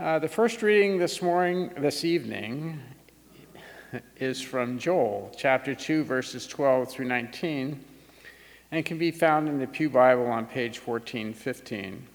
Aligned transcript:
Uh, 0.00 0.18
the 0.18 0.26
first 0.26 0.60
reading 0.60 0.98
this 0.98 1.22
morning, 1.22 1.70
this 1.76 2.04
evening, 2.04 2.80
is 4.16 4.42
from 4.42 4.76
Joel, 4.76 5.32
chapter 5.36 5.72
2, 5.72 6.02
verses 6.02 6.48
12 6.48 6.90
through 6.90 7.04
19, 7.04 7.78
and 8.72 8.84
can 8.84 8.98
be 8.98 9.12
found 9.12 9.48
in 9.48 9.60
the 9.60 9.68
Pew 9.68 9.88
Bible 9.88 10.26
on 10.26 10.46
page 10.46 10.84
1415. 10.84 12.08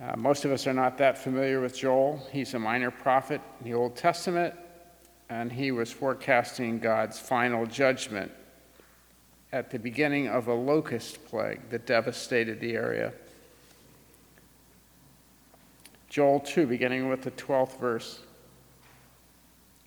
Uh, 0.00 0.16
most 0.16 0.46
of 0.46 0.50
us 0.50 0.66
are 0.66 0.72
not 0.72 0.96
that 0.96 1.18
familiar 1.18 1.60
with 1.60 1.76
Joel. 1.76 2.26
He's 2.32 2.54
a 2.54 2.58
minor 2.58 2.90
prophet 2.90 3.42
in 3.60 3.70
the 3.70 3.74
Old 3.74 3.94
Testament, 3.94 4.54
and 5.28 5.52
he 5.52 5.72
was 5.72 5.92
forecasting 5.92 6.78
God's 6.78 7.18
final 7.18 7.66
judgment 7.66 8.32
at 9.52 9.70
the 9.70 9.78
beginning 9.78 10.28
of 10.28 10.48
a 10.48 10.54
locust 10.54 11.22
plague 11.26 11.68
that 11.68 11.84
devastated 11.84 12.60
the 12.60 12.76
area. 12.76 13.12
Joel 16.14 16.38
2, 16.38 16.68
beginning 16.68 17.08
with 17.08 17.22
the 17.22 17.32
12th 17.32 17.80
verse. 17.80 18.20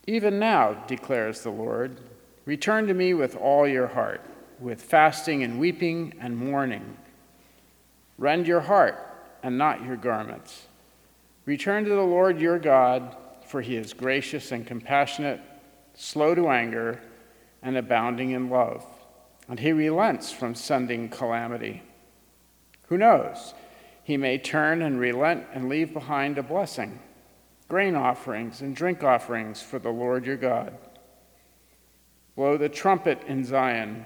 Even 0.07 0.39
now, 0.39 0.73
declares 0.85 1.39
the 1.39 1.51
Lord, 1.51 2.01
return 2.43 2.85
to 2.87 2.93
me 2.93 3.13
with 3.13 3.37
all 3.37 3.65
your 3.65 3.87
heart, 3.87 4.19
with 4.59 4.81
fasting 4.81 5.43
and 5.43 5.57
weeping 5.57 6.15
and 6.19 6.35
mourning. 6.35 6.97
Rend 8.17 8.45
your 8.45 8.59
heart 8.59 8.97
and 9.41 9.57
not 9.57 9.85
your 9.85 9.95
garments. 9.95 10.67
Return 11.45 11.85
to 11.85 11.91
the 11.91 12.01
Lord 12.01 12.41
your 12.41 12.59
God, 12.59 13.15
for 13.45 13.61
he 13.61 13.77
is 13.77 13.93
gracious 13.93 14.51
and 14.51 14.67
compassionate, 14.67 15.39
slow 15.93 16.35
to 16.35 16.49
anger, 16.49 16.99
and 17.63 17.77
abounding 17.77 18.31
in 18.31 18.49
love. 18.49 18.85
And 19.47 19.61
he 19.61 19.71
relents 19.71 20.33
from 20.33 20.55
sending 20.55 21.07
calamity. 21.07 21.83
Who 22.89 22.97
knows? 22.97 23.53
He 24.07 24.15
may 24.15 24.37
turn 24.37 24.81
and 24.81 25.01
relent 25.01 25.47
and 25.53 25.67
leave 25.67 25.91
behind 25.91 26.37
a 26.37 26.41
blessing 26.41 27.01
grain 27.67 27.93
offerings 27.93 28.61
and 28.61 28.73
drink 28.73 29.03
offerings 29.03 29.61
for 29.61 29.79
the 29.79 29.89
Lord 29.89 30.25
your 30.25 30.37
God. 30.37 30.77
Blow 32.37 32.55
the 32.55 32.69
trumpet 32.69 33.21
in 33.27 33.43
Zion, 33.43 34.05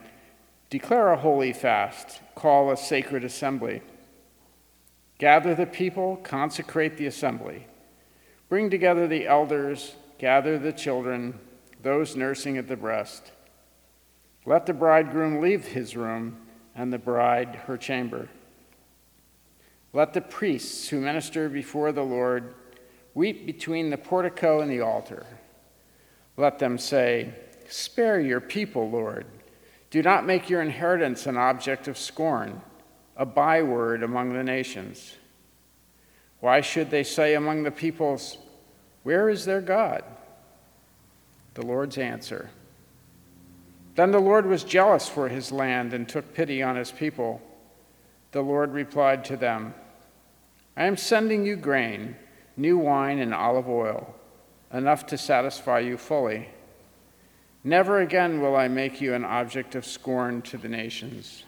declare 0.71 1.09
a 1.09 1.17
holy 1.17 1.53
fast, 1.53 2.19
call 2.33 2.71
a 2.71 2.77
sacred 2.77 3.23
assembly. 3.23 3.83
Gather 5.19 5.53
the 5.53 5.67
people, 5.67 6.15
consecrate 6.23 6.97
the 6.97 7.05
assembly. 7.05 7.67
Bring 8.49 8.71
together 8.71 9.08
the 9.08 9.27
elders, 9.27 9.93
gather 10.17 10.58
the 10.58 10.73
children, 10.73 11.39
those 11.83 12.15
nursing 12.15 12.58
at 12.58 12.67
the 12.67 12.75
breast. 12.75 13.31
Let 14.47 14.65
the 14.65 14.73
bridegroom 14.73 15.41
leave 15.41 15.65
his 15.65 15.95
room, 15.95 16.38
and 16.73 16.91
the 16.91 16.97
bride 16.97 17.53
her 17.67 17.77
chamber. 17.77 18.30
Let 19.94 20.14
the 20.14 20.22
priests 20.22 20.88
who 20.88 21.02
minister 21.02 21.50
before 21.50 21.92
the 21.92 22.03
Lord 22.03 22.53
weep 23.14 23.45
between 23.45 23.89
the 23.89 23.98
portico 23.98 24.61
and 24.61 24.72
the 24.72 24.81
altar. 24.81 25.25
Let 26.38 26.59
them 26.59 26.78
say, 26.78 27.33
Spare 27.67 28.20
your 28.20 28.42
people, 28.42 28.89
Lord. 28.89 29.25
Do 29.89 30.02
not 30.02 30.25
make 30.25 30.50
your 30.50 30.61
inheritance 30.61 31.25
an 31.25 31.38
object 31.38 31.88
of 31.88 31.98
scorn, 31.98 32.61
a 33.17 33.25
byword 33.25 34.03
among 34.03 34.33
the 34.33 34.44
nations. 34.44 35.16
Why 36.39 36.61
should 36.61 36.89
they 36.89 37.03
say 37.03 37.36
among 37.36 37.64
the 37.64 37.72
peoples, 37.72 38.38
Where 39.03 39.30
is 39.30 39.45
their 39.45 39.61
God? 39.61 40.03
The 41.53 41.66
Lord's 41.66 41.98
answer. 41.98 42.50
Then 43.95 44.11
the 44.11 44.20
Lord 44.20 44.45
was 44.45 44.64
jealous 44.64 45.09
for 45.09 45.28
his 45.28 45.52
land 45.52 45.94
and 45.94 46.08
took 46.08 46.33
pity 46.33 46.64
on 46.64 46.78
his 46.78 46.92
people. 46.92 47.42
The 48.31 48.42
Lord 48.42 48.72
replied 48.72 49.26
to 49.26 49.36
them, 49.36 49.73
I 50.81 50.85
am 50.85 50.97
sending 50.97 51.45
you 51.45 51.57
grain 51.57 52.15
new 52.57 52.75
wine 52.75 53.19
and 53.19 53.35
olive 53.35 53.69
oil, 53.69 54.15
enough 54.73 55.05
to 55.07 55.17
satisfy 55.17 55.77
you 55.77 55.95
fully. 55.95 56.49
Never 57.63 57.99
again 57.99 58.41
will 58.41 58.55
I 58.55 58.67
make 58.67 58.99
you 58.99 59.13
an 59.13 59.23
object 59.23 59.75
of 59.75 59.86
scorn 59.86 60.41
to 60.41 60.58
the 60.58 60.67
nations. 60.67 61.43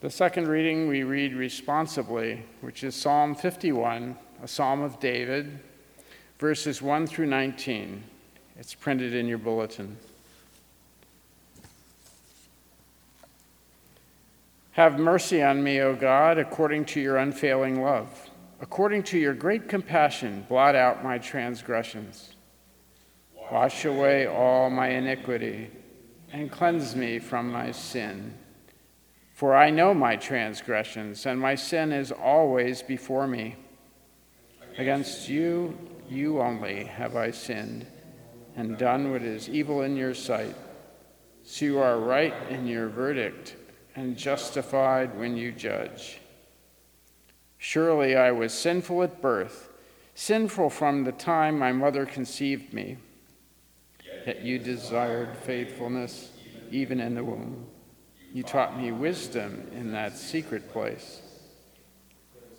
The 0.00 0.10
second 0.10 0.46
reading 0.46 0.86
we 0.86 1.02
read 1.02 1.34
responsibly, 1.34 2.44
which 2.60 2.84
is 2.84 2.94
Psalm 2.94 3.34
51, 3.34 4.16
a 4.40 4.46
psalm 4.46 4.80
of 4.80 5.00
David, 5.00 5.58
verses 6.38 6.80
1 6.80 7.08
through 7.08 7.26
19. 7.26 8.04
It's 8.56 8.76
printed 8.76 9.12
in 9.12 9.26
your 9.26 9.38
bulletin. 9.38 9.96
Have 14.78 14.96
mercy 14.96 15.42
on 15.42 15.64
me, 15.64 15.80
O 15.80 15.96
God, 15.96 16.38
according 16.38 16.84
to 16.84 17.00
your 17.00 17.16
unfailing 17.16 17.82
love. 17.82 18.30
According 18.60 19.02
to 19.10 19.18
your 19.18 19.34
great 19.34 19.68
compassion, 19.68 20.46
blot 20.48 20.76
out 20.76 21.02
my 21.02 21.18
transgressions. 21.18 22.36
Wash 23.50 23.84
away 23.84 24.28
all 24.28 24.70
my 24.70 24.90
iniquity 24.90 25.72
and 26.32 26.48
cleanse 26.48 26.94
me 26.94 27.18
from 27.18 27.50
my 27.50 27.72
sin. 27.72 28.38
For 29.34 29.56
I 29.56 29.70
know 29.70 29.94
my 29.94 30.14
transgressions, 30.14 31.26
and 31.26 31.40
my 31.40 31.56
sin 31.56 31.90
is 31.90 32.12
always 32.12 32.80
before 32.80 33.26
me. 33.26 33.56
Against 34.76 35.28
you, 35.28 35.76
you 36.08 36.40
only, 36.40 36.84
have 36.84 37.16
I 37.16 37.32
sinned 37.32 37.84
and 38.54 38.78
done 38.78 39.10
what 39.10 39.22
is 39.22 39.48
evil 39.48 39.82
in 39.82 39.96
your 39.96 40.14
sight. 40.14 40.54
So 41.42 41.64
you 41.64 41.78
are 41.80 41.98
right 41.98 42.34
in 42.48 42.68
your 42.68 42.88
verdict 42.88 43.56
and 43.98 44.16
justified 44.16 45.18
when 45.18 45.36
you 45.36 45.50
judge. 45.50 46.20
Surely 47.58 48.14
I 48.14 48.30
was 48.30 48.52
sinful 48.54 49.02
at 49.02 49.20
birth, 49.20 49.70
sinful 50.14 50.70
from 50.70 51.02
the 51.02 51.10
time 51.10 51.58
my 51.58 51.72
mother 51.72 52.06
conceived 52.06 52.72
me. 52.72 52.98
Yet 54.24 54.42
you 54.42 54.60
desired 54.60 55.36
faithfulness 55.38 56.30
even 56.70 57.00
in 57.00 57.16
the 57.16 57.24
womb. 57.24 57.66
You 58.32 58.44
taught 58.44 58.78
me 58.78 58.92
wisdom 58.92 59.68
in 59.74 59.90
that 59.92 60.16
secret 60.16 60.70
place. 60.70 61.20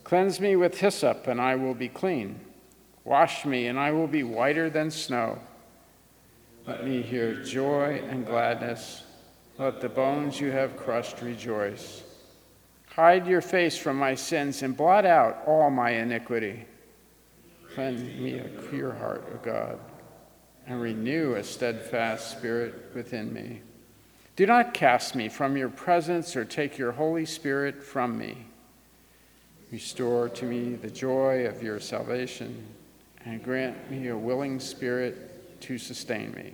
Cleanse 0.03 0.41
me 0.41 0.57
with 0.57 0.79
hyssop, 0.79 1.27
and 1.27 1.39
I 1.39 1.56
will 1.56 1.75
be 1.75 1.88
clean. 1.88 2.41
Wash 3.06 3.45
me, 3.45 3.67
and 3.67 3.79
I 3.79 3.91
will 3.91 4.07
be 4.07 4.23
whiter 4.23 4.69
than 4.69 4.91
snow. 4.91 5.39
Let 6.67 6.83
me 6.83 7.01
hear 7.01 7.41
joy 7.44 8.03
and 8.09 8.25
gladness 8.25 9.03
let 9.59 9.81
the 9.81 9.89
bones 9.89 10.39
you 10.39 10.51
have 10.51 10.77
crushed 10.77 11.21
rejoice. 11.21 12.01
Hide 12.95 13.27
your 13.27 13.41
face 13.41 13.77
from 13.77 13.97
my 13.97 14.15
sins 14.15 14.63
and 14.63 14.75
blot 14.75 15.05
out 15.05 15.43
all 15.45 15.69
my 15.69 15.91
iniquity. 15.91 16.65
Cleanse 17.75 18.01
me 18.01 18.39
a 18.39 18.45
pure 18.69 18.93
heart, 18.93 19.23
O 19.33 19.37
God, 19.43 19.77
and 20.65 20.81
renew 20.81 21.35
a 21.35 21.43
steadfast 21.43 22.31
spirit 22.31 22.91
within 22.95 23.33
me. 23.33 23.61
Do 24.37 24.45
not 24.45 24.73
cast 24.73 25.13
me 25.13 25.27
from 25.27 25.57
your 25.57 25.67
presence 25.67 26.37
or 26.37 26.45
take 26.45 26.77
your 26.77 26.93
Holy 26.93 27.25
Spirit 27.25 27.83
from 27.83 28.17
me. 28.17 28.45
Restore 29.71 30.29
to 30.29 30.45
me 30.45 30.75
the 30.75 30.89
joy 30.89 31.45
of 31.45 31.61
your 31.61 31.81
salvation 31.81 32.65
and 33.25 33.43
grant 33.43 33.91
me 33.91 34.07
a 34.07 34.17
willing 34.17 34.61
spirit 34.61 35.61
to 35.61 35.77
sustain 35.77 36.31
me. 36.31 36.53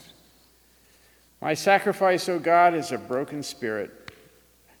My 1.41 1.55
sacrifice, 1.55 2.29
O 2.29 2.37
God, 2.37 2.75
is 2.75 2.91
a 2.91 2.99
broken 2.99 3.41
spirit, 3.41 4.11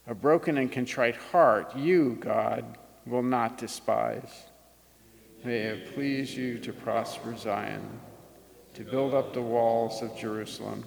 a 0.05 0.13
broken 0.13 0.59
and 0.59 0.71
contrite 0.71 1.15
heart. 1.15 1.75
You, 1.75 2.17
God, 2.19 2.77
will 3.07 3.23
not 3.23 3.57
despise. 3.57 4.43
May 5.43 5.57
it 5.61 5.95
please 5.95 6.37
you 6.37 6.59
to 6.59 6.71
prosper 6.71 7.35
Zion, 7.35 7.81
to 8.75 8.83
build 8.83 9.15
up 9.15 9.33
the 9.33 9.41
walls 9.41 10.03
of 10.03 10.15
Jerusalem. 10.15 10.83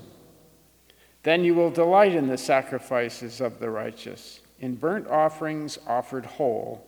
Then 1.24 1.42
you 1.42 1.56
will 1.56 1.70
delight 1.70 2.14
in 2.14 2.28
the 2.28 2.38
sacrifices 2.38 3.40
of 3.40 3.58
the 3.58 3.70
righteous, 3.70 4.42
in 4.60 4.76
burnt 4.76 5.08
offerings 5.08 5.78
offered 5.88 6.24
whole. 6.24 6.86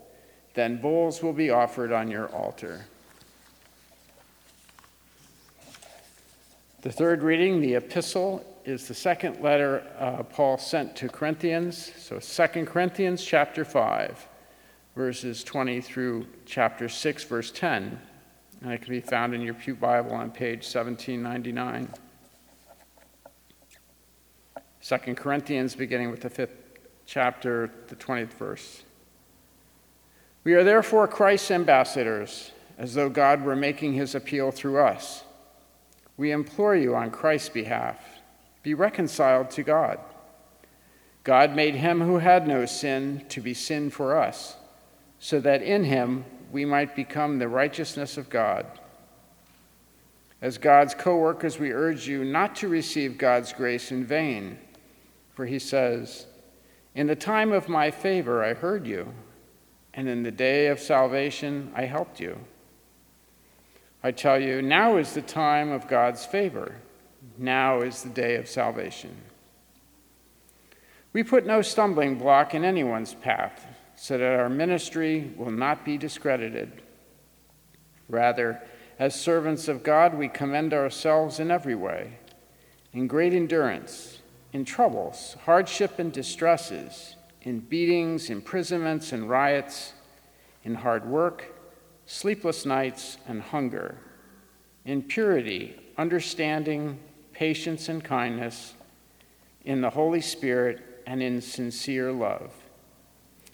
Then 0.55 0.81
bulls 0.81 1.25
will 1.25 1.33
be 1.33 1.51
offered 1.51 1.91
on 1.91 2.09
your 2.09 2.29
altar. 2.29 2.87
The 6.83 6.93
third 6.93 7.25
reading, 7.25 7.61
the 7.61 7.75
epistle 7.75 8.45
is 8.67 8.89
the 8.89 8.95
second 8.95 9.41
letter 9.41 9.87
uh, 9.97 10.25
Paul 10.25 10.59
sent 10.59 10.97
to 10.97 11.09
Corinthians. 11.09 11.93
So 11.97 12.19
2 12.19 12.65
Corinthians 12.67 13.25
chapter 13.25 13.65
5, 13.65 14.29
verses 14.97 15.45
20 15.45 15.81
through 15.81 16.27
chapter 16.47 16.89
6, 16.89 17.25
verse 17.25 17.53
10. 17.53 18.01
And 18.63 18.73
it 18.73 18.83
can 18.83 18.93
be 18.93 19.01
found 19.01 19.35
in 19.35 19.41
your 19.41 19.55
Pew 19.55 19.77
Bible 19.77 20.13
on 20.13 20.33
page 20.33 20.65
1799. 20.65 21.89
2 24.83 25.15
Corinthians, 25.15 25.77
beginning 25.77 26.11
with 26.11 26.23
the 26.23 26.31
fifth 26.31 26.57
chapter, 27.07 27.71
the 27.87 27.95
20th 27.95 28.33
verse. 28.33 28.83
We 30.43 30.55
are 30.55 30.65
therefore 30.65 31.07
Christ's 31.07 31.53
ambassadors, 31.53 32.51
as 32.79 32.95
though 32.95 33.11
God 33.11 33.45
were 33.45 33.57
making 33.57 33.93
his 33.93 34.17
appeal 34.17 34.51
through 34.51 34.79
us. 34.79 35.23
We 36.17 36.33
implore 36.33 36.75
you 36.75 36.97
on 36.97 37.13
Christ's 37.13 37.51
behalf 37.51 38.16
be 38.67 38.75
reconciled 38.75 39.49
to 39.49 39.63
God. 39.63 40.01
God 41.23 41.55
made 41.55 41.77
him 41.77 42.01
who 42.01 42.19
had 42.19 42.49
no 42.49 42.67
sin 42.67 43.25
to 43.29 43.41
be 43.41 43.55
sin 43.55 43.91
for 43.91 44.19
us, 44.19 44.57
so 45.21 45.39
that 45.39 45.63
in 45.63 45.85
him 45.85 46.25
we 46.51 46.65
might 46.65 46.97
become 46.97 47.39
the 47.39 47.47
righteousness 47.47 48.17
of 48.17 48.29
God. 48.29 48.67
As 50.43 50.59
God's 50.59 50.95
co 50.95 51.17
workers, 51.17 51.61
we 51.61 51.71
urge 51.71 52.09
you 52.09 52.25
not 52.25 52.57
to 52.57 52.67
receive 52.67 53.19
God's 53.19 53.53
grace 53.53 53.93
in 53.93 54.05
vain. 54.05 54.59
For 55.35 55.47
he 55.47 55.61
says, 55.61 56.27
In 56.97 57.07
the 57.07 57.15
time 57.15 57.53
of 57.53 57.69
my 57.69 57.93
favor 57.93 58.43
I 58.43 58.55
heard 58.55 58.85
you, 58.85 59.15
and 59.95 60.09
in 60.09 60.25
the 60.25 60.33
day 60.33 60.67
of 60.67 60.81
salvation 60.81 61.71
I 61.73 61.85
helped 61.85 62.19
you. 62.19 62.37
I 64.03 64.11
tell 64.11 64.43
you, 64.43 64.61
now 64.61 64.97
is 64.97 65.15
the 65.15 65.23
time 65.23 65.71
of 65.71 65.87
God's 65.87 66.27
favor. 66.27 66.75
Now 67.39 67.83
is 67.83 68.03
the 68.03 68.09
day 68.09 68.37
of 68.37 68.49
salvation. 68.49 69.17
We 71.13 71.23
put 71.23 71.47
no 71.47 71.63
stumbling 71.63 72.19
block 72.19 72.55
in 72.55 72.65
anyone's 72.65 73.15
path, 73.15 73.67
so 73.97 74.19
that 74.19 74.39
our 74.39 74.49
ministry 74.49 75.33
will 75.37 75.51
not 75.51 75.85
be 75.85 75.97
discredited. 75.97 76.83
Rather, 78.09 78.63
as 78.99 79.19
servants 79.19 79.69
of 79.69 79.83
God, 79.83 80.15
we 80.15 80.29
commend 80.29 80.75
ourselves 80.75 81.41
in 81.41 81.51
every 81.51 81.75
way, 81.75 82.19
in 82.93 83.07
great 83.07 83.33
endurance 83.33 84.21
in 84.57 84.65
troubles, 84.65 85.37
hardship 85.45 85.99
and 85.99 86.13
distresses, 86.15 87.17
in 87.43 87.61
beatings, 87.61 88.31
imprisonments, 88.31 89.13
and 89.13 89.29
riots, 89.29 89.93
in 90.65 90.75
hard 90.75 91.05
work, 91.05 91.55
sleepless 92.07 92.65
nights, 92.65 93.19
and 93.29 93.43
hunger, 93.43 93.99
in 94.87 95.03
purity, 95.03 95.79
understanding, 95.99 96.99
patience, 97.37 97.91
and 97.91 98.03
kindness, 98.03 98.73
in 99.67 99.83
the 99.83 99.91
Holy 99.91 100.23
Spirit, 100.23 101.03
and 101.07 101.23
in 101.23 101.39
sincere 101.43 102.11
love, 102.11 102.51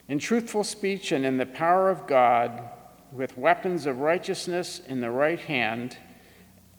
in 0.07 0.17
truthful 0.17 0.63
speech, 0.63 1.11
and 1.11 1.25
in 1.25 1.35
the 1.35 1.45
power 1.45 1.89
of 1.89 2.07
God, 2.07 2.63
with 3.11 3.37
weapons 3.37 3.85
of 3.85 3.99
righteousness 3.99 4.81
in 4.87 5.01
the 5.01 5.11
right 5.11 5.39
hand, 5.39 5.97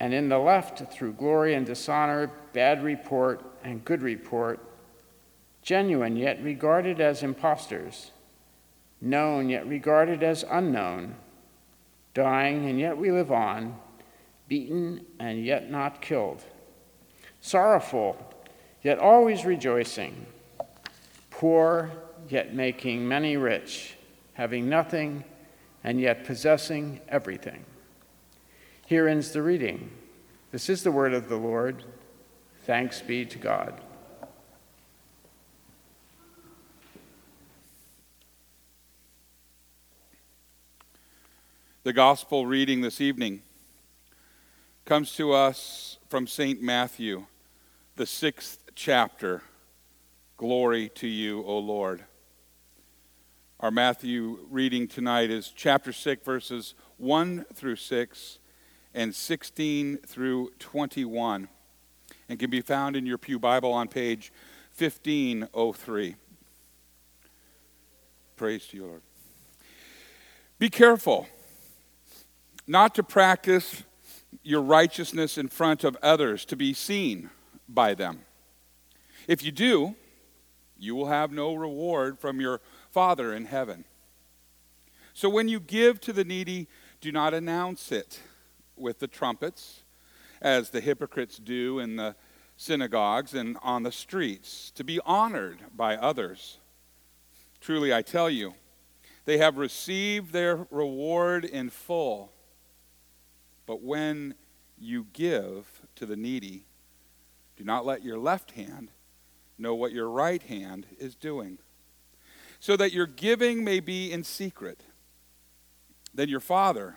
and 0.01 0.15
in 0.15 0.31
the 0.31 0.39
left 0.39 0.91
through 0.91 1.12
glory 1.12 1.53
and 1.53 1.67
dishonor, 1.67 2.31
bad 2.55 2.83
report, 2.83 3.45
and 3.62 3.85
good 3.85 4.00
report, 4.00 4.59
genuine 5.61 6.17
yet 6.17 6.43
regarded 6.43 7.03
as 7.03 7.23
impostors, 7.23 8.12
known 9.03 9.50
yet 9.50 9.67
regarded 9.69 10.23
as 10.23 10.43
unknown, 10.50 11.15
dying 12.15 12.67
and 12.67 12.81
yet 12.81 12.97
we 12.97 13.12
live 13.12 13.31
on, 13.31 13.77
beaten 14.49 15.05
and 15.19 15.45
yet 15.45 15.71
not 15.71 16.00
killed, 16.00 16.43
sorrowful 17.44 18.17
yet 18.82 18.99
always 18.99 19.44
rejoicing, 19.44 20.25
poor 21.29 21.91
yet 22.31 22.55
making 22.55 23.06
many 23.06 23.37
rich, 23.37 23.96
having 24.32 24.67
nothing 24.67 25.23
and 25.85 26.00
yet 26.00 26.25
possessing 26.25 26.99
everything. 27.06 27.62
Here 28.87 29.06
ends 29.06 29.32
the 29.32 29.43
reading. 29.43 29.91
This 30.52 30.70
is 30.70 30.82
the 30.82 30.91
word 30.91 31.12
of 31.12 31.29
the 31.29 31.37
Lord. 31.37 31.85
Thanks 32.62 33.02
be 33.02 33.26
to 33.26 33.38
God. 33.38 33.79
The 41.82 41.93
gospel 41.93 42.47
reading 42.47 42.81
this 42.81 43.02
evening 43.02 43.43
comes 44.87 45.14
to 45.17 45.32
us 45.32 45.99
from 46.08 46.26
St. 46.26 46.62
Matthew, 46.62 47.26
the 47.96 48.06
sixth 48.06 48.58
chapter. 48.75 49.41
Glory 50.37 50.88
to 50.96 51.06
you, 51.06 51.44
O 51.44 51.58
Lord. 51.58 52.05
Our 53.61 53.70
Matthew 53.70 54.41
reading 54.50 54.88
tonight 54.88 55.31
is 55.31 55.52
chapter 55.55 55.93
6, 55.93 56.25
verses 56.25 56.75
1 56.96 57.46
through 57.55 57.76
6 57.76 58.38
and 58.94 59.14
16 59.14 59.99
through 59.99 60.50
21 60.58 61.49
and 62.29 62.38
can 62.38 62.50
be 62.50 62.61
found 62.61 62.96
in 62.96 63.06
your 63.06 63.17
Pew 63.17 63.38
Bible 63.38 63.73
on 63.73 63.87
page 63.87 64.32
1503. 64.76 66.17
Praise 68.37 68.67
to 68.67 68.76
you, 68.76 68.87
Lord. 68.87 69.02
Be 70.58 70.69
careful 70.69 71.29
not 72.67 72.93
to 72.97 73.05
practice 73.05 73.85
your 74.43 74.62
righteousness 74.62 75.38
in 75.38 75.47
front 75.47 75.85
of 75.85 75.97
others 76.02 76.44
to 76.47 76.56
be 76.56 76.75
seen 76.75 77.31
by 77.69 77.94
them. 77.94 78.20
If 79.26 79.43
you 79.43 79.52
do, 79.52 79.94
you 80.78 80.94
will 80.94 81.06
have 81.06 81.32
no 81.32 81.55
reward 81.55 82.19
from 82.19 82.40
your 82.40 82.61
Father 82.90 83.32
in 83.32 83.46
heaven. 83.46 83.84
So 85.12 85.28
when 85.28 85.49
you 85.49 85.61
give 85.61 86.00
to 86.02 86.12
the 86.12 86.25
needy, 86.25 86.69
do 87.00 87.12
not 87.12 87.34
announce 87.34 87.93
it 87.93 88.20
with 88.76 88.99
the 88.99 89.06
trumpets 89.06 89.82
as 90.43 90.70
the 90.70 90.81
hypocrites 90.81 91.38
do 91.38 91.78
in 91.78 91.96
the 91.96 92.16
synagogues 92.56 93.34
and 93.34 93.56
on 93.62 93.82
the 93.82 93.93
streets, 93.93 94.70
to 94.75 94.84
be 94.84 95.00
honored 95.05 95.58
by 95.75 95.96
others. 95.96 96.58
Truly, 97.61 97.94
I 97.94 98.02
tell 98.02 98.28
you, 98.28 98.55
they 99.25 99.38
have 99.38 99.56
received 99.56 100.32
their 100.32 100.66
reward 100.70 101.44
in 101.44 101.70
full. 101.70 102.32
But 103.66 103.82
when 103.82 104.34
you 104.78 105.06
give 105.12 105.81
to 105.96 106.06
the 106.06 106.16
needy, 106.16 106.66
do 107.56 107.65
not 107.65 107.87
let 107.87 108.05
your 108.05 108.19
left 108.19 108.53
hand 108.53 108.91
know 109.59 109.75
what 109.75 109.93
your 109.93 110.09
right 110.09 110.43
hand 110.43 110.87
is 110.99 111.15
doing, 111.15 111.59
so 112.59 112.77
that 112.77 112.93
your 112.93 113.06
giving 113.06 113.62
may 113.65 113.81
be 113.81 114.11
in 114.11 114.25
secret. 114.25 114.83
Then 116.12 116.28
your 116.28 116.40
Father, 116.40 116.97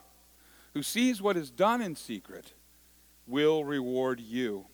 who 0.74 0.84
sees 0.84 1.22
what 1.22 1.38
is 1.38 1.52
done 1.52 1.82
in 1.82 1.96
secret, 1.96 2.54
will 3.28 3.64
reward 3.66 4.20
you. 4.20 4.66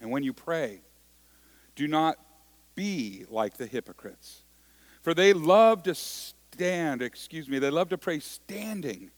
And 0.00 0.10
when 0.10 0.22
you 0.22 0.32
pray, 0.32 0.82
do 1.74 1.88
not 1.88 2.18
be 2.74 3.24
like 3.28 3.56
the 3.56 3.66
hypocrites, 3.66 4.42
for 5.02 5.14
they 5.14 5.32
love 5.32 5.82
to 5.84 5.94
stand, 5.94 7.02
excuse 7.02 7.48
me, 7.48 7.58
they 7.58 7.70
love 7.70 7.88
to 7.88 7.98
pray 7.98 8.20
standing 8.20 9.10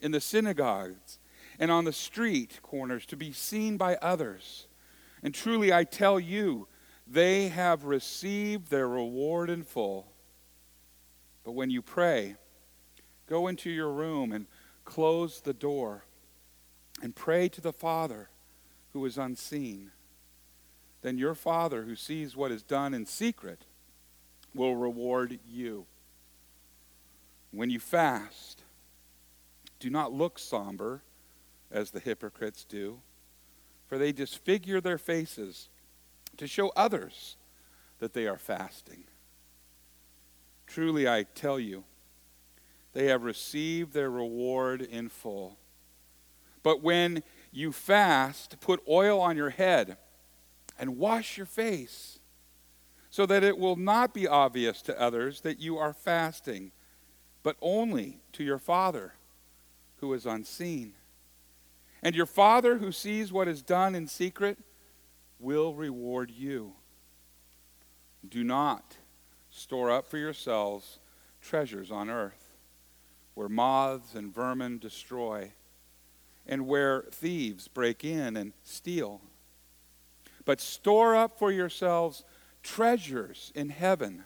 in 0.00 0.12
the 0.12 0.20
synagogues 0.20 1.18
and 1.58 1.70
on 1.70 1.84
the 1.84 1.92
street 1.92 2.60
corners 2.62 3.06
to 3.06 3.16
be 3.16 3.32
seen 3.32 3.76
by 3.76 3.96
others. 3.96 4.66
And 5.22 5.34
truly, 5.34 5.72
I 5.72 5.84
tell 5.84 6.18
you, 6.18 6.68
they 7.06 7.48
have 7.48 7.84
received 7.84 8.70
their 8.70 8.88
reward 8.88 9.50
in 9.50 9.62
full. 9.62 10.06
But 11.44 11.52
when 11.52 11.70
you 11.70 11.82
pray, 11.82 12.36
go 13.28 13.46
into 13.46 13.70
your 13.70 13.90
room 13.90 14.32
and 14.32 14.46
close 14.84 15.40
the 15.40 15.52
door 15.52 16.04
and 17.02 17.14
pray 17.14 17.48
to 17.48 17.60
the 17.60 17.72
Father 17.72 18.30
who 18.92 19.04
is 19.04 19.18
unseen. 19.18 19.90
Then 21.02 21.18
your 21.18 21.34
Father 21.34 21.82
who 21.82 21.96
sees 21.96 22.36
what 22.36 22.52
is 22.52 22.62
done 22.62 22.94
in 22.94 23.06
secret 23.06 23.64
will 24.54 24.76
reward 24.76 25.38
you. 25.48 25.86
When 27.50 27.70
you 27.70 27.80
fast, 27.80 28.62
do 29.80 29.90
not 29.90 30.12
look 30.12 30.38
somber 30.38 31.02
as 31.70 31.90
the 31.90 32.00
hypocrites 32.00 32.64
do, 32.64 33.00
for 33.92 33.98
they 33.98 34.10
disfigure 34.10 34.80
their 34.80 34.96
faces 34.96 35.68
to 36.38 36.46
show 36.46 36.72
others 36.74 37.36
that 37.98 38.14
they 38.14 38.26
are 38.26 38.38
fasting. 38.38 39.04
Truly, 40.66 41.06
I 41.06 41.24
tell 41.24 41.60
you, 41.60 41.84
they 42.94 43.08
have 43.08 43.22
received 43.22 43.92
their 43.92 44.08
reward 44.08 44.80
in 44.80 45.10
full. 45.10 45.58
But 46.62 46.80
when 46.80 47.22
you 47.52 47.70
fast, 47.70 48.60
put 48.62 48.82
oil 48.88 49.20
on 49.20 49.36
your 49.36 49.50
head 49.50 49.98
and 50.78 50.96
wash 50.96 51.36
your 51.36 51.44
face, 51.44 52.18
so 53.10 53.26
that 53.26 53.44
it 53.44 53.58
will 53.58 53.76
not 53.76 54.14
be 54.14 54.26
obvious 54.26 54.80
to 54.80 54.98
others 54.98 55.42
that 55.42 55.60
you 55.60 55.76
are 55.76 55.92
fasting, 55.92 56.72
but 57.42 57.56
only 57.60 58.20
to 58.32 58.42
your 58.42 58.58
Father 58.58 59.12
who 59.98 60.14
is 60.14 60.24
unseen. 60.24 60.94
And 62.02 62.16
your 62.16 62.26
Father 62.26 62.78
who 62.78 62.90
sees 62.90 63.32
what 63.32 63.48
is 63.48 63.62
done 63.62 63.94
in 63.94 64.08
secret 64.08 64.58
will 65.38 65.74
reward 65.74 66.30
you. 66.30 66.74
Do 68.28 68.42
not 68.42 68.96
store 69.50 69.90
up 69.90 70.06
for 70.06 70.18
yourselves 70.18 70.98
treasures 71.40 71.90
on 71.90 72.08
earth, 72.08 72.54
where 73.34 73.48
moths 73.48 74.14
and 74.14 74.34
vermin 74.34 74.78
destroy, 74.78 75.52
and 76.46 76.66
where 76.66 77.02
thieves 77.10 77.68
break 77.68 78.04
in 78.04 78.36
and 78.36 78.52
steal. 78.62 79.20
But 80.44 80.60
store 80.60 81.14
up 81.14 81.38
for 81.38 81.52
yourselves 81.52 82.24
treasures 82.62 83.52
in 83.54 83.68
heaven, 83.68 84.24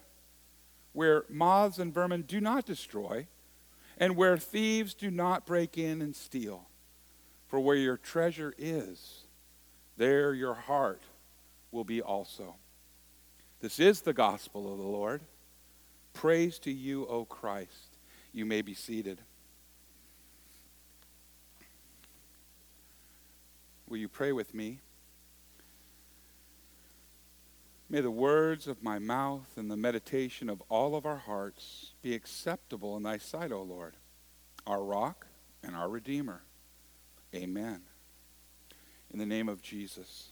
where 0.93 1.25
moths 1.29 1.79
and 1.79 1.93
vermin 1.93 2.23
do 2.23 2.41
not 2.41 2.65
destroy, 2.65 3.27
and 3.99 4.17
where 4.17 4.37
thieves 4.37 4.95
do 4.95 5.11
not 5.11 5.47
break 5.47 5.77
in 5.77 6.01
and 6.01 6.15
steal. 6.15 6.69
For 7.49 7.61
where 7.61 7.77
your 7.77 7.97
treasure 7.97 8.55
is, 8.59 9.23
there 9.97 10.35
your 10.35 10.55
heart 10.55 11.03
will 11.71 11.85
be 11.85 12.03
also. 12.03 12.57
This 13.61 13.79
is 13.79 14.01
the 14.01 14.13
gospel 14.13 14.73
of 14.73 14.79
the 14.79 14.85
Lord. 14.85 15.23
Praise 16.13 16.59
to 16.61 16.73
you, 16.73 17.07
O 17.07 17.25
Christ. 17.25 17.97
You 18.33 18.45
may 18.45 18.63
be 18.63 18.75
seated. 18.75 19.21
Will 23.89 23.99
you 23.99 24.09
pray 24.09 24.33
with 24.33 24.53
me? 24.53 24.81
May 27.89 28.01
the 28.01 28.11
words 28.11 28.67
of 28.67 28.83
my 28.83 28.99
mouth 28.99 29.47
and 29.57 29.71
the 29.71 29.77
meditation 29.77 30.49
of 30.51 30.61
all 30.69 30.97
of 30.97 31.07
our 31.07 31.19
hearts 31.19 31.93
be 32.03 32.15
acceptable 32.15 32.97
in 32.97 33.05
thy 33.05 33.19
sight, 33.19 33.53
O 33.53 33.63
Lord, 33.63 33.95
our 34.67 34.83
rock 34.83 35.27
and 35.63 35.77
our 35.77 35.89
redeemer. 35.89 36.43
Amen. 37.37 37.83
In 39.13 39.19
the 39.19 39.27
name 39.27 39.49
of 39.49 39.61
Jesus. 39.61 40.29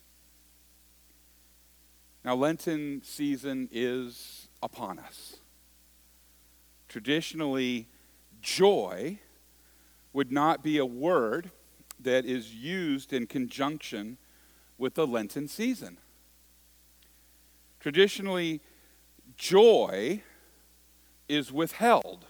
Now, 2.25 2.35
Lenten 2.35 3.03
season 3.05 3.69
is 3.71 4.49
upon 4.63 4.99
us. 4.99 5.37
Traditionally, 6.89 7.89
joy 8.41 9.19
would 10.15 10.33
not 10.33 10.63
be 10.63 10.79
a 10.79 10.87
word 10.87 11.51
that 12.01 12.25
is 12.25 12.55
used 12.55 13.13
in 13.13 13.27
conjunction 13.27 14.17
with 14.79 14.95
the 14.95 15.07
Lenten 15.07 15.47
season. 15.47 15.99
Traditionally, 17.81 18.63
joy 19.37 20.23
is 21.29 21.53
withheld. 21.53 22.25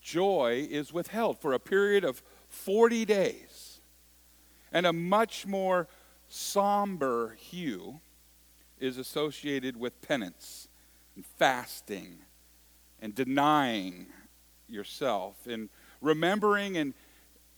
Joy 0.00 0.66
is 0.68 0.92
withheld 0.92 1.38
for 1.38 1.52
a 1.52 1.60
period 1.60 2.02
of 2.02 2.22
40 2.48 3.04
days. 3.04 3.80
And 4.72 4.86
a 4.86 4.92
much 4.92 5.46
more 5.46 5.88
somber 6.28 7.36
hue 7.38 8.00
is 8.78 8.98
associated 8.98 9.76
with 9.76 10.00
penance 10.02 10.68
and 11.16 11.24
fasting 11.24 12.18
and 13.00 13.14
denying 13.14 14.06
yourself 14.68 15.46
and 15.46 15.68
remembering 16.00 16.76
and, 16.76 16.94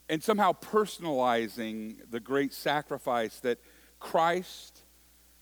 and 0.08 0.22
somehow 0.22 0.52
personalizing 0.52 1.96
the 2.10 2.20
great 2.20 2.54
sacrifice 2.54 3.40
that 3.40 3.58
Christ 3.98 4.80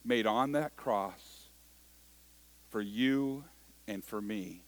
made 0.04 0.26
on 0.26 0.52
that 0.52 0.76
cross 0.76 1.48
for 2.70 2.80
you 2.80 3.44
and 3.86 4.04
for 4.04 4.20
me 4.20 4.62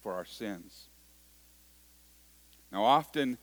for 0.00 0.14
our 0.14 0.24
sins. 0.24 0.88
Now, 2.72 2.84
often 2.84 3.38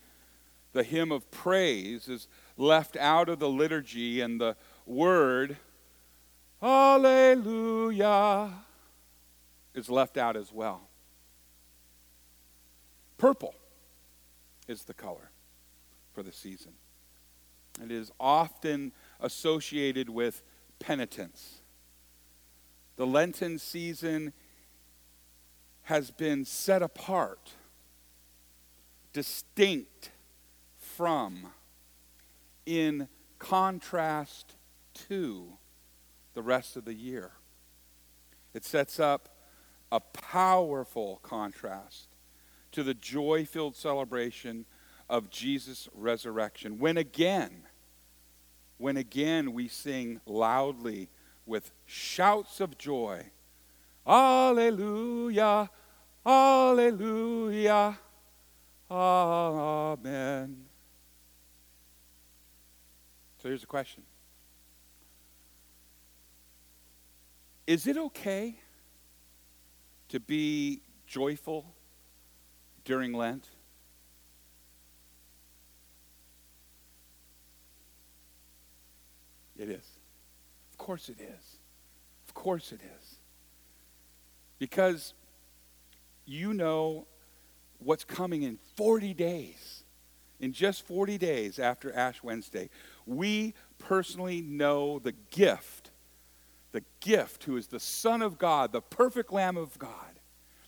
the 0.72 0.82
hymn 0.82 1.12
of 1.12 1.30
praise 1.30 2.08
is 2.08 2.28
left 2.56 2.96
out 2.96 3.28
of 3.28 3.38
the 3.38 3.48
liturgy, 3.48 4.20
and 4.20 4.40
the 4.40 4.56
word, 4.86 5.56
Alleluia, 6.62 8.52
is 9.74 9.88
left 9.88 10.16
out 10.16 10.36
as 10.36 10.52
well. 10.52 10.88
Purple 13.18 13.54
is 14.68 14.84
the 14.84 14.94
color 14.94 15.30
for 16.12 16.22
the 16.22 16.32
season. 16.32 16.72
It 17.82 17.90
is 17.90 18.12
often 18.20 18.92
associated 19.20 20.08
with 20.08 20.42
penitence. 20.78 21.60
The 22.96 23.06
Lenten 23.06 23.58
season 23.58 24.32
has 25.82 26.10
been 26.10 26.44
set 26.44 26.82
apart, 26.82 27.52
distinct 29.14 30.10
from, 30.76 31.46
in 32.66 33.08
contrast 33.38 34.56
to 35.08 35.54
the 36.34 36.42
rest 36.42 36.76
of 36.76 36.84
the 36.84 36.92
year. 36.92 37.32
It 38.52 38.64
sets 38.64 39.00
up 39.00 39.30
a 39.90 40.00
powerful 40.00 41.20
contrast 41.22 42.08
to 42.72 42.82
the 42.82 42.94
joy 42.94 43.46
filled 43.46 43.76
celebration 43.76 44.66
of 45.08 45.30
Jesus' 45.30 45.88
resurrection. 45.94 46.78
When 46.78 46.96
again, 46.96 47.62
when 48.78 48.96
again 48.96 49.52
we 49.52 49.68
sing 49.68 50.20
loudly 50.26 51.08
with 51.46 51.70
shouts 51.86 52.60
of 52.60 52.76
joy, 52.76 53.30
Alleluia, 54.06 55.70
Alleluia, 56.26 57.98
Amen. 58.90 60.64
So 63.42 63.48
here's 63.48 63.62
the 63.62 63.66
question 63.66 64.02
Is 67.66 67.86
it 67.86 67.96
okay 67.96 68.56
to 70.08 70.20
be 70.20 70.80
joyful 71.06 71.74
during 72.84 73.12
Lent? 73.12 73.48
It 79.56 79.68
is. 79.68 79.86
Of 80.72 80.78
course 80.78 81.08
it 81.08 81.20
is. 81.20 81.58
Of 82.26 82.34
course 82.34 82.72
it 82.72 82.80
is. 82.80 83.16
Because 84.58 85.14
you 86.26 86.52
know 86.52 87.06
what's 87.78 88.04
coming 88.04 88.42
in 88.42 88.58
40 88.76 89.14
days. 89.14 89.82
In 90.40 90.52
just 90.52 90.86
40 90.86 91.16
days 91.18 91.58
after 91.58 91.92
Ash 91.92 92.22
Wednesday, 92.22 92.68
we 93.06 93.54
personally 93.78 94.42
know 94.42 94.98
the 94.98 95.14
gift, 95.30 95.90
the 96.72 96.82
gift 97.00 97.44
who 97.44 97.56
is 97.56 97.68
the 97.68 97.80
Son 97.80 98.20
of 98.20 98.36
God, 98.36 98.72
the 98.72 98.82
perfect 98.82 99.32
Lamb 99.32 99.56
of 99.56 99.78
God, 99.78 99.90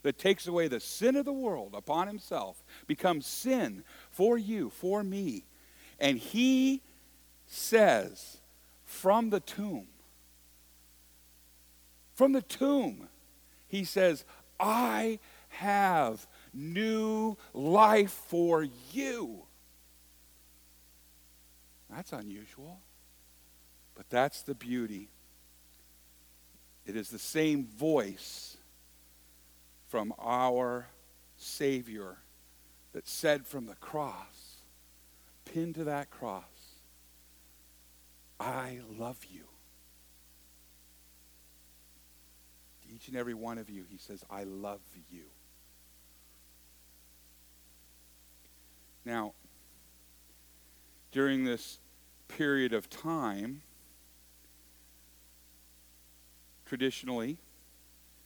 that 0.02 0.18
takes 0.18 0.46
away 0.46 0.68
the 0.68 0.80
sin 0.80 1.16
of 1.16 1.24
the 1.24 1.32
world 1.32 1.74
upon 1.74 2.06
himself, 2.06 2.64
becomes 2.86 3.26
sin 3.26 3.82
for 4.10 4.38
you, 4.38 4.70
for 4.70 5.02
me. 5.02 5.44
And 5.98 6.16
he 6.16 6.80
says, 7.46 8.38
from 8.84 9.30
the 9.30 9.40
tomb. 9.40 9.88
From 12.14 12.32
the 12.32 12.42
tomb, 12.42 13.08
he 13.68 13.84
says, 13.84 14.24
I 14.58 15.18
have 15.48 16.26
new 16.56 17.36
life 17.52 18.10
for 18.28 18.66
you. 18.92 19.42
That's 21.90 22.12
unusual, 22.12 22.80
but 23.94 24.08
that's 24.10 24.42
the 24.42 24.54
beauty. 24.54 25.08
It 26.84 26.96
is 26.96 27.10
the 27.10 27.18
same 27.18 27.66
voice 27.66 28.56
from 29.88 30.12
our 30.18 30.88
Savior 31.36 32.16
that 32.92 33.06
said 33.06 33.46
from 33.46 33.66
the 33.66 33.74
cross, 33.74 34.56
pinned 35.44 35.74
to 35.76 35.84
that 35.84 36.10
cross, 36.10 36.44
I 38.40 38.80
love 38.98 39.18
you. 39.30 39.44
Each 42.94 43.08
and 43.08 43.16
every 43.16 43.34
one 43.34 43.58
of 43.58 43.68
you, 43.68 43.84
he 43.88 43.98
says, 43.98 44.24
I 44.30 44.44
love 44.44 44.80
you. 45.10 45.24
Now, 49.06 49.34
during 51.12 51.44
this 51.44 51.78
period 52.26 52.74
of 52.74 52.90
time, 52.90 53.62
traditionally, 56.66 57.38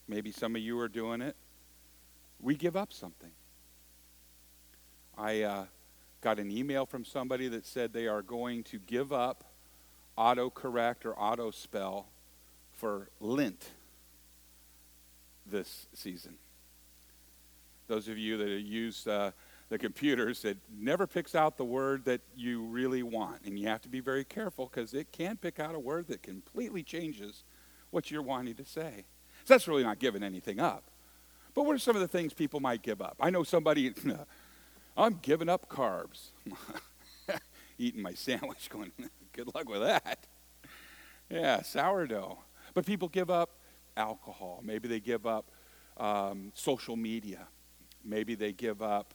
maybe 0.09 0.33
some 0.33 0.57
of 0.57 0.63
you 0.63 0.81
are 0.81 0.89
doing 0.89 1.21
it, 1.21 1.37
we 2.41 2.55
give 2.55 2.77
up 2.77 2.95
something. 2.95 3.31
I 5.19 5.43
uh, 5.43 5.65
got 6.23 6.39
an 6.39 6.51
email 6.51 6.87
from 6.87 7.05
somebody 7.05 7.49
that 7.49 7.67
said 7.67 7.93
they 7.93 8.07
are 8.07 8.23
going 8.23 8.63
to 8.65 8.79
give 8.79 9.13
up 9.13 9.45
autocorrect 10.17 11.05
or 11.05 11.15
auto 11.15 11.51
spell 11.51 12.07
for 12.73 13.11
Lent 13.21 13.69
this 15.45 15.89
season. 15.93 16.37
Those 17.87 18.09
of 18.09 18.17
you 18.17 18.39
that 18.39 18.49
use 18.63 19.07
uh, 19.07 19.33
the 19.71 19.79
computers, 19.79 20.45
it 20.45 20.59
never 20.69 21.07
picks 21.07 21.35
out 21.35 21.57
the 21.57 21.65
word 21.65 22.05
that 22.05 22.21
you 22.37 22.63
really 22.65 23.05
want. 23.05 23.43
And 23.45 23.59
you 23.59 23.69
have 23.69 23.81
to 23.83 23.89
be 23.89 24.01
very 24.01 24.25
careful 24.25 24.67
because 24.67 24.93
it 24.93 25.13
can 25.13 25.37
pick 25.37 25.61
out 25.61 25.77
a 25.77 25.79
word 25.79 26.09
that 26.09 26.23
completely 26.23 26.83
changes 26.83 27.45
what 27.91 28.11
you're 28.11 28.21
wanting 28.21 28.57
to 28.57 28.65
say. 28.65 29.05
So 29.45 29.55
that's 29.55 29.69
really 29.69 29.85
not 29.85 30.01
giving 30.01 30.25
anything 30.25 30.59
up. 30.59 30.91
But 31.55 31.65
what 31.65 31.75
are 31.75 31.79
some 31.79 31.95
of 31.95 32.03
the 32.03 32.09
things 32.09 32.35
people 32.35 32.59
might 32.59 32.83
give 32.83 33.01
up? 33.01 33.17
I 33.21 33.31
know 33.31 33.45
somebody, 33.45 33.95
I'm 34.97 35.21
giving 35.23 35.49
up 35.49 35.69
carbs. 35.69 36.31
Eating 37.79 38.03
my 38.03 38.13
sandwich, 38.13 38.69
going, 38.71 38.91
good 39.33 39.55
luck 39.55 39.69
with 39.69 39.83
that. 39.83 40.27
Yeah, 41.31 41.63
sourdough. 41.63 42.39
But 42.75 42.87
people 42.87 43.09
give 43.09 43.31
up 43.31 43.51
alcohol. 43.97 44.63
Maybe 44.65 44.89
they 44.89 45.01
give 45.01 45.27
up 45.27 45.53
um, 45.97 46.51
social 46.55 46.97
media. 46.97 47.47
Maybe 48.05 48.35
they 48.35 48.53
give 48.53 48.83
up 48.83 49.15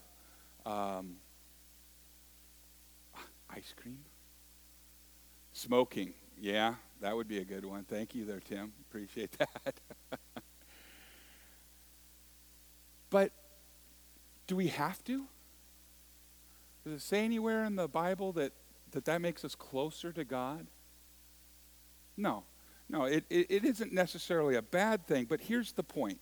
um, 0.66 1.18
ice 3.50 3.74
cream. 3.76 4.00
Smoking. 5.54 6.14
Yeah, 6.40 6.76
that 7.02 7.16
would 7.16 7.28
be 7.28 7.38
a 7.40 7.46
good 7.46 7.66
one. 7.66 7.84
Thank 7.84 8.14
you 8.16 8.26
there, 8.26 8.42
Tim. 8.42 8.74
Appreciate 8.90 9.32
that. 9.38 9.80
but 13.10 13.32
do 14.48 14.56
we 14.56 14.68
have 14.68 15.04
to? 15.06 15.26
Does 16.84 16.94
it 16.94 17.02
say 17.02 17.26
anywhere 17.26 17.64
in 17.64 17.76
the 17.76 17.88
Bible 17.88 18.32
that 18.34 18.54
that, 18.92 19.06
that 19.06 19.22
makes 19.22 19.44
us 19.44 19.56
closer 19.56 20.12
to 20.14 20.24
God? 20.24 20.68
No. 22.16 22.44
No, 22.88 23.04
it, 23.04 23.26
it, 23.30 23.48
it 23.50 23.66
isn't 23.66 23.92
necessarily 23.92 24.56
a 24.56 24.62
bad 24.62 25.06
thing, 25.06 25.26
but 25.26 25.42
here's 25.42 25.74
the 25.74 25.84
point 25.84 26.20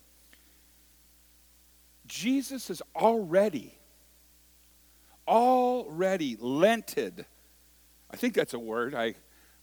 Jesus 2.05 2.69
has 2.69 2.81
already, 2.95 3.77
already 5.27 6.37
lented. 6.39 7.25
I 8.11 8.17
think 8.17 8.33
that's 8.33 8.53
a 8.53 8.59
word. 8.59 8.93
I 8.93 9.15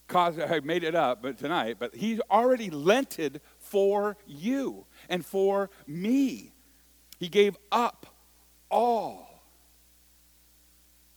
caused, 0.09 0.40
I 0.40 0.61
made 0.61 0.85
it 0.85 0.95
up, 0.95 1.23
but 1.23 1.38
tonight. 1.38 1.76
But 1.79 1.95
he's 1.95 2.21
already 2.31 2.71
lented 2.71 3.40
for 3.59 4.17
you 4.26 4.87
and 5.09 5.25
for 5.25 5.71
me. 5.87 6.52
He 7.19 7.29
gave 7.29 7.57
up 7.71 8.07
all. 8.71 9.43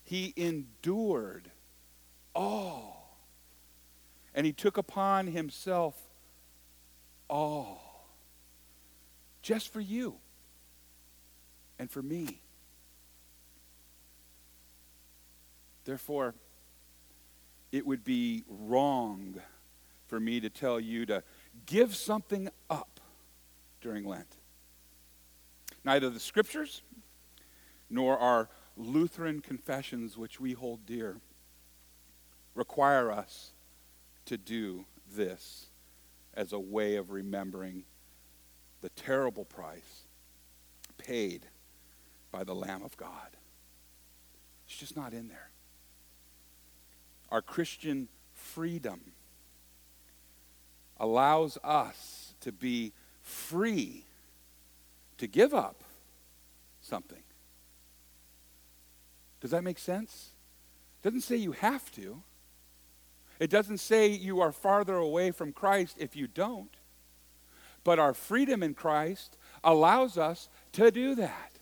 He 0.03 0.33
endured 0.35 1.49
all. 2.35 3.17
And 4.35 4.45
he 4.45 4.53
took 4.53 4.77
upon 4.77 5.27
himself 5.27 5.95
all. 7.29 8.07
Just 9.41 9.73
for 9.73 9.81
you 9.81 10.15
and 11.79 11.89
for 11.89 12.01
me. 12.01 12.42
Therefore, 15.85 16.35
it 17.71 17.85
would 17.85 18.03
be 18.03 18.43
wrong 18.47 19.35
for 20.07 20.19
me 20.19 20.39
to 20.39 20.49
tell 20.49 20.79
you 20.79 21.05
to 21.07 21.23
give 21.65 21.95
something 21.95 22.49
up 22.69 22.99
during 23.81 24.05
Lent. 24.05 24.37
Neither 25.83 26.09
the 26.09 26.19
scriptures 26.19 26.81
nor 27.89 28.17
our 28.17 28.49
Lutheran 28.77 29.41
confessions, 29.41 30.17
which 30.17 30.39
we 30.39 30.53
hold 30.53 30.85
dear, 30.85 31.17
require 32.55 33.11
us 33.11 33.53
to 34.25 34.37
do 34.37 34.85
this 35.15 35.67
as 36.33 36.53
a 36.53 36.59
way 36.59 36.95
of 36.95 37.11
remembering 37.11 37.83
the 38.81 38.89
terrible 38.89 39.45
price 39.45 40.03
paid 40.97 41.47
by 42.31 42.43
the 42.43 42.55
Lamb 42.55 42.83
of 42.83 42.97
God. 42.97 43.37
It's 44.67 44.77
just 44.77 44.95
not 44.95 45.13
in 45.13 45.27
there. 45.27 45.52
Our 47.33 47.41
Christian 47.41 48.09
freedom 48.31 49.01
allows 50.99 51.57
us 51.63 52.35
to 52.41 52.51
be 52.51 52.93
free 53.23 54.05
to 55.17 55.25
give 55.25 55.51
up 55.51 55.83
something. 56.79 57.23
Does 59.41 59.49
that 59.49 59.63
make 59.63 59.79
sense? 59.79 60.29
It 61.01 61.07
doesn't 61.07 61.21
say 61.21 61.37
you 61.37 61.53
have 61.53 61.91
to. 61.93 62.21
It 63.39 63.49
doesn't 63.49 63.79
say 63.79 64.09
you 64.09 64.39
are 64.39 64.51
farther 64.51 64.95
away 64.95 65.31
from 65.31 65.53
Christ 65.53 65.97
if 65.97 66.15
you 66.15 66.27
don't. 66.27 66.77
But 67.83 67.97
our 67.97 68.13
freedom 68.13 68.61
in 68.61 68.75
Christ 68.75 69.39
allows 69.63 70.19
us 70.19 70.49
to 70.73 70.91
do 70.91 71.15
that. 71.15 71.52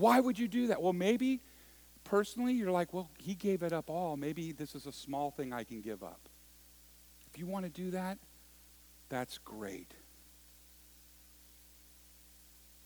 Why 0.00 0.18
would 0.18 0.38
you 0.38 0.48
do 0.48 0.68
that? 0.68 0.80
Well, 0.80 0.94
maybe 0.94 1.42
personally 2.04 2.54
you're 2.54 2.70
like, 2.70 2.94
well, 2.94 3.10
he 3.18 3.34
gave 3.34 3.62
it 3.62 3.70
up 3.70 3.90
all. 3.90 4.16
Maybe 4.16 4.50
this 4.50 4.74
is 4.74 4.86
a 4.86 4.92
small 4.92 5.30
thing 5.30 5.52
I 5.52 5.62
can 5.62 5.82
give 5.82 6.02
up. 6.02 6.30
If 7.30 7.38
you 7.38 7.46
want 7.46 7.66
to 7.66 7.70
do 7.70 7.90
that, 7.90 8.16
that's 9.10 9.36
great. 9.36 9.92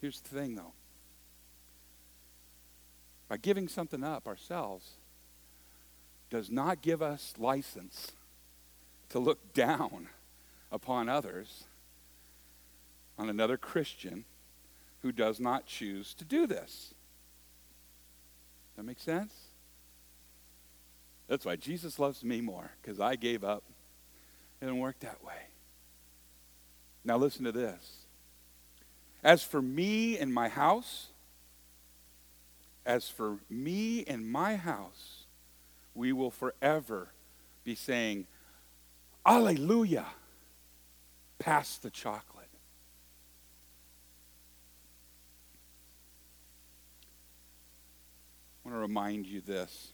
Here's 0.01 0.21
the 0.23 0.29
thing, 0.29 0.57
though. 0.57 0.73
By 3.29 3.37
giving 3.37 3.69
something 3.69 4.03
up 4.03 4.27
ourselves 4.27 4.95
does 6.31 6.51
not 6.51 6.83
give 6.83 7.01
us 7.01 7.35
license 7.39 8.11
to 9.11 9.21
look 9.21 9.53
down 9.55 10.09
upon 10.73 11.09
others, 11.09 11.63
on 13.17 13.29
another 13.29 13.57
Christian 13.57 14.25
who 15.03 15.13
does 15.13 15.39
not 15.39 15.65
choose 15.65 16.13
to 16.15 16.25
do 16.25 16.49
this. 16.49 16.93
That 18.77 18.85
make 18.85 19.01
sense? 19.01 19.33
That's 21.29 21.45
why 21.45 21.57
Jesus 21.57 21.99
loves 21.99 22.23
me 22.23 22.41
more, 22.41 22.71
because 22.83 23.01
I 23.01 23.17
gave 23.17 23.45
up. 23.45 23.63
It 24.61 24.67
didn't 24.67 24.81
work 24.81 24.99
that 25.01 25.23
way. 25.25 25.33
Now 27.05 27.17
listen 27.17 27.45
to 27.45 27.53
this. 27.53 28.07
As 29.23 29.43
for 29.43 29.63
me 29.63 30.19
and 30.19 30.33
my 30.33 30.49
house, 30.49 31.09
as 32.85 33.09
for 33.09 33.39
me 33.49 34.05
and 34.05 34.31
my 34.31 34.57
house, 34.57 35.25
we 35.95 36.13
will 36.13 36.31
forever 36.31 37.09
be 37.63 37.75
saying, 37.75 38.27
Alleluia, 39.25 40.07
pass 41.39 41.79
the 41.79 41.91
chocolate. 41.91 42.34
I 48.65 48.69
want 48.69 48.77
to 48.77 48.81
remind 48.81 49.27
you 49.27 49.41
this 49.41 49.93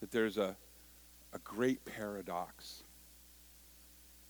that 0.00 0.12
there's 0.12 0.38
a, 0.38 0.56
a 1.32 1.38
great 1.40 1.84
paradox 1.84 2.84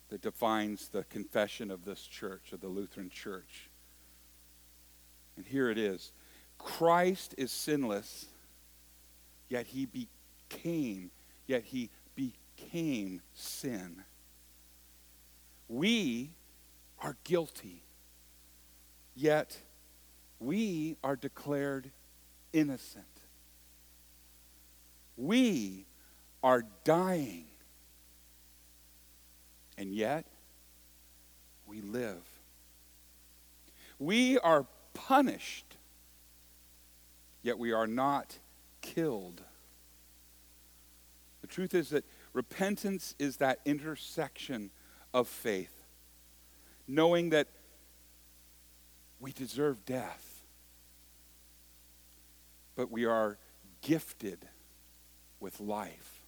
that 0.08 0.22
defines 0.22 0.88
the 0.88 1.04
confession 1.04 1.70
of 1.70 1.84
this 1.84 2.02
church, 2.02 2.52
of 2.52 2.62
the 2.62 2.68
Lutheran 2.68 3.10
church. 3.10 3.68
And 5.36 5.44
here 5.46 5.70
it 5.70 5.76
is 5.76 6.12
Christ 6.56 7.34
is 7.36 7.52
sinless, 7.52 8.26
yet 9.48 9.66
he 9.66 9.86
became, 9.86 11.10
yet 11.46 11.64
he 11.64 11.90
became 12.14 13.20
sin. 13.34 14.02
We 15.68 16.30
are 17.02 17.16
guilty, 17.24 17.82
yet 19.14 19.58
we 20.40 20.96
are 21.04 21.16
declared 21.16 21.90
innocent. 22.52 23.04
We 25.16 25.86
are 26.42 26.62
dying, 26.84 27.46
and 29.76 29.92
yet 29.92 30.26
we 31.66 31.80
live. 31.80 32.22
We 33.98 34.38
are 34.38 34.66
punished, 34.94 35.76
yet 37.42 37.58
we 37.58 37.72
are 37.72 37.86
not 37.86 38.38
killed. 38.80 39.42
The 41.40 41.48
truth 41.48 41.74
is 41.74 41.90
that 41.90 42.04
repentance 42.32 43.14
is 43.18 43.38
that 43.38 43.60
intersection 43.64 44.70
of 45.12 45.26
faith, 45.26 45.82
knowing 46.86 47.30
that 47.30 47.48
we 49.18 49.32
deserve 49.32 49.84
death 49.84 50.27
but 52.78 52.92
we 52.92 53.06
are 53.06 53.36
gifted 53.82 54.46
with 55.40 55.58
life. 55.58 56.22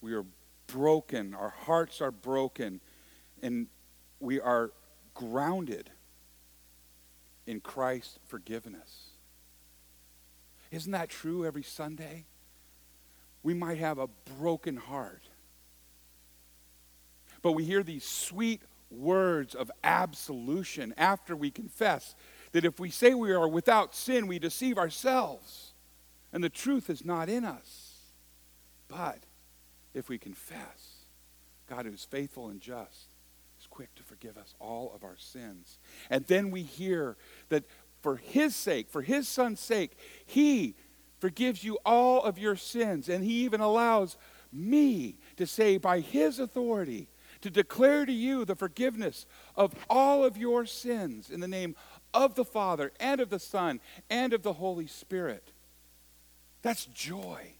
We 0.00 0.14
are 0.14 0.24
broken, 0.68 1.34
our 1.34 1.48
hearts 1.50 2.00
are 2.00 2.12
broken, 2.12 2.80
and 3.42 3.66
we 4.20 4.38
are 4.38 4.70
grounded 5.12 5.90
in 7.48 7.60
Christ's 7.60 8.20
forgiveness. 8.28 9.08
Isn't 10.70 10.92
that 10.92 11.08
true 11.08 11.44
every 11.44 11.64
Sunday? 11.64 12.26
We 13.42 13.54
might 13.54 13.78
have 13.78 13.98
a 13.98 14.06
broken 14.38 14.76
heart, 14.76 15.24
but 17.42 17.52
we 17.52 17.64
hear 17.64 17.82
these 17.82 18.04
sweet 18.04 18.62
words 18.88 19.56
of 19.56 19.68
absolution 19.82 20.94
after 20.96 21.34
we 21.34 21.50
confess 21.50 22.14
that 22.52 22.64
if 22.64 22.80
we 22.80 22.90
say 22.90 23.14
we 23.14 23.32
are 23.32 23.48
without 23.48 23.94
sin, 23.94 24.26
we 24.26 24.38
deceive 24.38 24.78
ourselves, 24.78 25.72
and 26.32 26.42
the 26.42 26.48
truth 26.48 26.90
is 26.90 27.04
not 27.04 27.28
in 27.28 27.44
us. 27.44 27.96
But 28.88 29.18
if 29.94 30.08
we 30.08 30.18
confess, 30.18 31.06
God 31.68 31.86
who's 31.86 32.04
faithful 32.04 32.48
and 32.48 32.60
just 32.60 33.08
is 33.60 33.66
quick 33.68 33.94
to 33.94 34.02
forgive 34.02 34.36
us 34.36 34.54
all 34.58 34.92
of 34.94 35.04
our 35.04 35.16
sins. 35.16 35.78
And 36.08 36.26
then 36.26 36.50
we 36.50 36.62
hear 36.62 37.16
that 37.50 37.64
for 38.00 38.16
his 38.16 38.56
sake, 38.56 38.88
for 38.88 39.02
his 39.02 39.28
son's 39.28 39.60
sake, 39.60 39.96
he 40.26 40.74
forgives 41.18 41.62
you 41.62 41.78
all 41.84 42.22
of 42.22 42.38
your 42.38 42.56
sins. 42.56 43.08
And 43.08 43.22
he 43.22 43.44
even 43.44 43.60
allows 43.60 44.16
me 44.52 45.18
to 45.36 45.46
say, 45.46 45.76
by 45.76 46.00
his 46.00 46.38
authority, 46.38 47.08
to 47.42 47.50
declare 47.50 48.04
to 48.04 48.12
you 48.12 48.44
the 48.44 48.56
forgiveness 48.56 49.26
of 49.54 49.74
all 49.88 50.24
of 50.24 50.36
your 50.36 50.66
sins 50.66 51.30
in 51.30 51.40
the 51.40 51.48
name 51.48 51.76
of 52.12 52.34
the 52.34 52.44
Father 52.44 52.92
and 52.98 53.20
of 53.20 53.30
the 53.30 53.38
Son 53.38 53.80
and 54.08 54.32
of 54.32 54.42
the 54.42 54.54
Holy 54.54 54.86
Spirit. 54.86 55.52
That's 56.62 56.86
joy. 56.86 57.54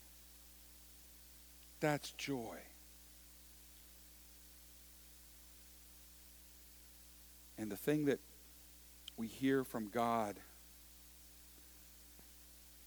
That's 1.81 2.13
joy. 2.13 2.59
And 7.57 7.71
the 7.71 7.77
thing 7.77 8.07
that 8.07 8.21
we 9.17 9.27
hear 9.27 9.65
from 9.65 9.89
God, 9.89 10.37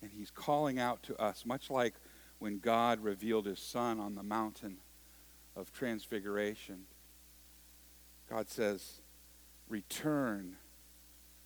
and 0.02 0.12
He's 0.12 0.32
calling 0.32 0.80
out 0.80 1.04
to 1.04 1.21
us, 1.21 1.45
much 1.45 1.69
like 1.69 1.93
when 2.39 2.60
God 2.60 2.99
revealed 3.04 3.45
His 3.45 3.60
Son 3.60 3.99
on 3.99 4.15
the 4.15 4.23
mountain 4.23 4.78
of 5.56 5.71
transfiguration. 5.71 6.86
God 8.30 8.49
says, 8.49 9.02
Return 9.69 10.58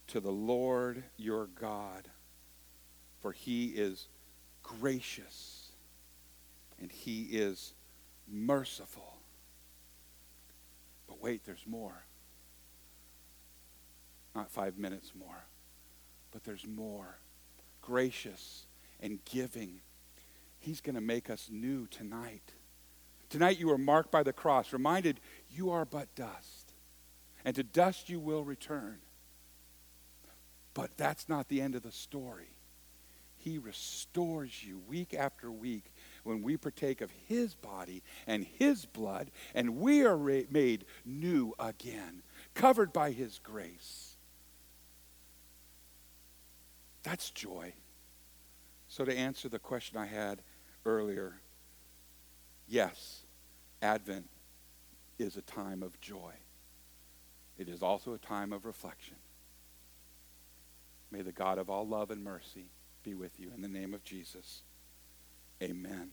to 0.08 0.20
the 0.20 0.32
Lord 0.32 1.04
your 1.18 1.48
God, 1.48 2.08
for 3.22 3.32
he 3.32 3.68
is 3.68 4.08
gracious 4.64 5.72
and 6.80 6.92
he 6.92 7.24
is 7.24 7.74
merciful. 8.28 9.18
But 11.08 11.22
wait, 11.22 11.46
there's 11.46 11.66
more. 11.66 12.06
Not 14.36 14.52
five 14.52 14.78
minutes 14.78 15.14
more, 15.18 15.46
but 16.32 16.44
there's 16.44 16.68
more. 16.68 17.18
Gracious 17.82 18.66
and 19.00 19.24
giving. 19.26 19.80
He's 20.60 20.82
going 20.82 20.96
to 20.96 21.02
make 21.02 21.30
us 21.30 21.50
new 21.52 21.88
tonight. 21.88 22.54
Tonight 23.30 23.60
you 23.60 23.72
are 23.72 23.78
marked 23.78 24.12
by 24.12 24.24
the 24.24 24.34
cross, 24.34 24.72
reminded 24.72 25.20
you 25.50 25.70
are 25.72 25.86
but 25.86 26.14
dust, 26.16 26.74
and 27.44 27.56
to 27.56 27.64
dust 27.64 28.10
you 28.10 28.20
will 28.20 28.44
return. 28.44 29.00
But 30.78 30.96
that's 30.96 31.28
not 31.28 31.48
the 31.48 31.60
end 31.60 31.74
of 31.74 31.82
the 31.82 31.92
story. 31.92 32.52
He 33.38 33.58
restores 33.58 34.64
you 34.64 34.78
week 34.88 35.16
after 35.16 35.52
week 35.52 35.92
when 36.24 36.44
we 36.44 36.56
partake 36.56 37.02
of 37.02 37.10
His 37.26 37.56
body 37.56 38.04
and 38.28 38.46
His 38.46 38.86
blood, 38.86 39.32
and 39.56 39.78
we 39.78 40.06
are 40.06 40.16
made 40.16 40.86
new 41.04 41.56
again, 41.58 42.22
covered 42.54 42.94
by 42.94 43.10
His 43.10 43.40
grace. 43.40 44.18
That's 47.02 47.32
joy. 47.32 47.74
So, 48.88 49.04
to 49.04 49.18
answer 49.18 49.50
the 49.50 49.58
question 49.58 49.98
I 49.98 50.06
had 50.06 50.44
earlier, 50.86 51.42
yes, 52.68 53.24
Advent 53.82 54.30
is 55.18 55.38
a 55.38 55.42
time 55.42 55.82
of 55.82 56.00
joy. 56.00 56.34
It 57.58 57.68
is 57.68 57.82
also 57.82 58.14
a 58.14 58.20
time 58.20 58.54
of 58.54 58.64
reflection. 58.64 59.16
May 61.12 61.22
the 61.22 61.32
God 61.32 61.58
of 61.58 61.70
all 61.70 61.88
love 61.88 62.12
and 62.12 62.24
mercy 62.24 62.70
be 63.04 63.14
with 63.14 63.40
you. 63.40 63.52
In 63.56 63.62
the 63.62 63.68
name 63.68 63.94
of 63.94 64.04
Jesus, 64.04 64.64
amen. 65.62 66.12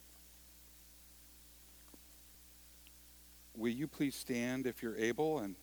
Will 3.57 3.73
you 3.73 3.87
please 3.87 4.15
stand 4.15 4.67
if 4.67 4.83
you're 4.83 4.97
able? 4.97 5.39
And 5.39 5.57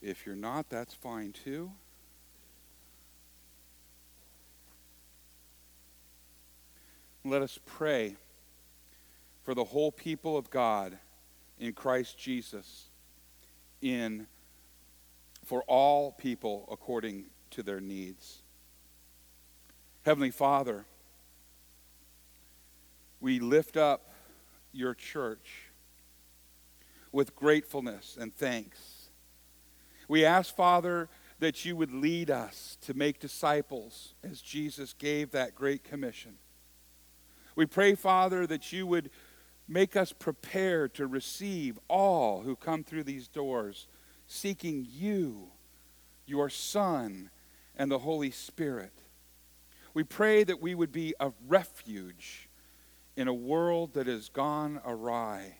if 0.00 0.26
you're 0.26 0.36
not, 0.36 0.68
that's 0.68 0.94
fine 0.94 1.32
too. 1.32 1.70
Let 7.24 7.40
us 7.40 7.58
pray 7.64 8.16
for 9.44 9.54
the 9.54 9.64
whole 9.64 9.90
people 9.92 10.36
of 10.36 10.50
God 10.50 10.98
in 11.58 11.72
Christ 11.72 12.18
Jesus 12.18 12.88
in 13.80 14.26
for 15.44 15.62
all 15.64 16.12
people 16.12 16.68
according 16.70 17.24
to 17.50 17.62
their 17.62 17.80
needs. 17.80 18.43
Heavenly 20.04 20.30
Father, 20.30 20.84
we 23.20 23.40
lift 23.40 23.76
up 23.76 24.10
your 24.72 24.94
church 24.94 25.70
with 27.10 27.34
gratefulness 27.34 28.16
and 28.20 28.34
thanks. 28.34 29.08
We 30.08 30.24
ask, 30.24 30.54
Father, 30.54 31.08
that 31.38 31.64
you 31.64 31.76
would 31.76 31.92
lead 31.92 32.30
us 32.30 32.76
to 32.82 32.94
make 32.94 33.18
disciples 33.18 34.14
as 34.22 34.40
Jesus 34.40 34.92
gave 34.92 35.30
that 35.30 35.54
great 35.54 35.84
commission. 35.84 36.36
We 37.56 37.66
pray, 37.66 37.94
Father, 37.94 38.46
that 38.46 38.72
you 38.72 38.86
would 38.86 39.10
Make 39.66 39.96
us 39.96 40.12
prepared 40.12 40.94
to 40.94 41.06
receive 41.06 41.78
all 41.88 42.42
who 42.42 42.54
come 42.54 42.84
through 42.84 43.04
these 43.04 43.28
doors, 43.28 43.86
seeking 44.26 44.86
you, 44.88 45.48
your 46.26 46.50
Son, 46.50 47.30
and 47.76 47.90
the 47.90 48.00
Holy 48.00 48.30
Spirit. 48.30 48.92
We 49.94 50.02
pray 50.02 50.44
that 50.44 50.60
we 50.60 50.74
would 50.74 50.92
be 50.92 51.14
a 51.20 51.32
refuge 51.46 52.48
in 53.16 53.28
a 53.28 53.34
world 53.34 53.94
that 53.94 54.08
has 54.08 54.28
gone 54.28 54.80
awry, 54.84 55.58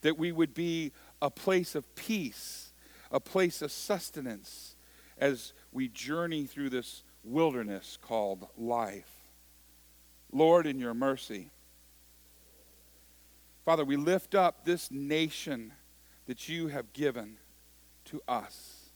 that 0.00 0.18
we 0.18 0.32
would 0.32 0.54
be 0.54 0.92
a 1.22 1.30
place 1.30 1.76
of 1.76 1.94
peace, 1.94 2.72
a 3.12 3.20
place 3.20 3.62
of 3.62 3.70
sustenance 3.70 4.74
as 5.16 5.52
we 5.72 5.88
journey 5.88 6.46
through 6.46 6.70
this 6.70 7.04
wilderness 7.22 7.96
called 8.02 8.48
life. 8.58 9.10
Lord, 10.32 10.66
in 10.66 10.80
your 10.80 10.94
mercy, 10.94 11.50
Father, 13.64 13.84
we 13.84 13.96
lift 13.96 14.34
up 14.34 14.64
this 14.64 14.90
nation 14.90 15.72
that 16.26 16.48
you 16.48 16.68
have 16.68 16.92
given 16.92 17.38
to 18.06 18.20
us. 18.26 18.90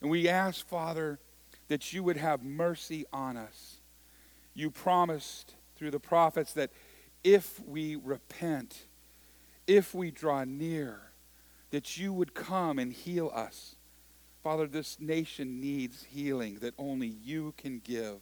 And 0.00 0.10
we 0.10 0.28
ask, 0.28 0.66
Father, 0.66 1.18
that 1.68 1.92
you 1.92 2.02
would 2.02 2.16
have 2.16 2.42
mercy 2.42 3.04
on 3.12 3.36
us. 3.36 3.78
You 4.54 4.70
promised 4.70 5.54
through 5.76 5.90
the 5.90 6.00
prophets 6.00 6.52
that 6.54 6.70
if 7.22 7.60
we 7.66 7.96
repent, 7.96 8.86
if 9.66 9.94
we 9.94 10.10
draw 10.10 10.44
near, 10.44 11.00
that 11.70 11.96
you 11.96 12.12
would 12.12 12.34
come 12.34 12.78
and 12.78 12.92
heal 12.92 13.30
us. 13.34 13.76
Father, 14.42 14.66
this 14.66 15.00
nation 15.00 15.60
needs 15.60 16.04
healing 16.04 16.58
that 16.60 16.74
only 16.78 17.08
you 17.08 17.54
can 17.56 17.80
give. 17.82 18.18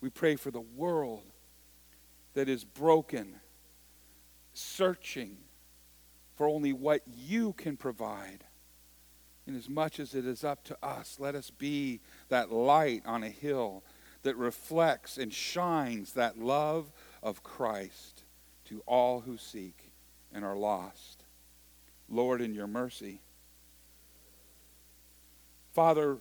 We 0.00 0.08
pray 0.08 0.36
for 0.36 0.50
the 0.50 0.60
world 0.60 1.22
that 2.32 2.48
is 2.48 2.64
broken 2.64 3.36
searching 4.54 5.36
for 6.36 6.48
only 6.48 6.72
what 6.72 7.02
you 7.06 7.52
can 7.52 7.76
provide. 7.76 8.44
And 9.46 9.56
as 9.56 9.68
much 9.68 10.00
as 10.00 10.14
it 10.14 10.26
is 10.26 10.42
up 10.42 10.64
to 10.64 10.78
us, 10.82 11.16
let 11.18 11.34
us 11.34 11.50
be 11.50 12.00
that 12.28 12.50
light 12.50 13.02
on 13.04 13.22
a 13.22 13.28
hill 13.28 13.82
that 14.22 14.36
reflects 14.36 15.18
and 15.18 15.32
shines 15.32 16.14
that 16.14 16.38
love 16.38 16.90
of 17.22 17.42
Christ 17.42 18.24
to 18.66 18.82
all 18.86 19.20
who 19.20 19.36
seek 19.36 19.92
and 20.32 20.44
are 20.44 20.56
lost. 20.56 21.24
Lord, 22.08 22.40
in 22.40 22.54
your 22.54 22.66
mercy. 22.66 23.20
Father, 25.74 26.18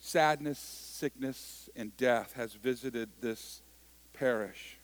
sadness, 0.00 0.58
sickness, 0.58 1.68
and 1.76 1.96
death 1.96 2.32
has 2.34 2.54
visited 2.54 3.10
this 3.20 3.62
parish 4.12 4.78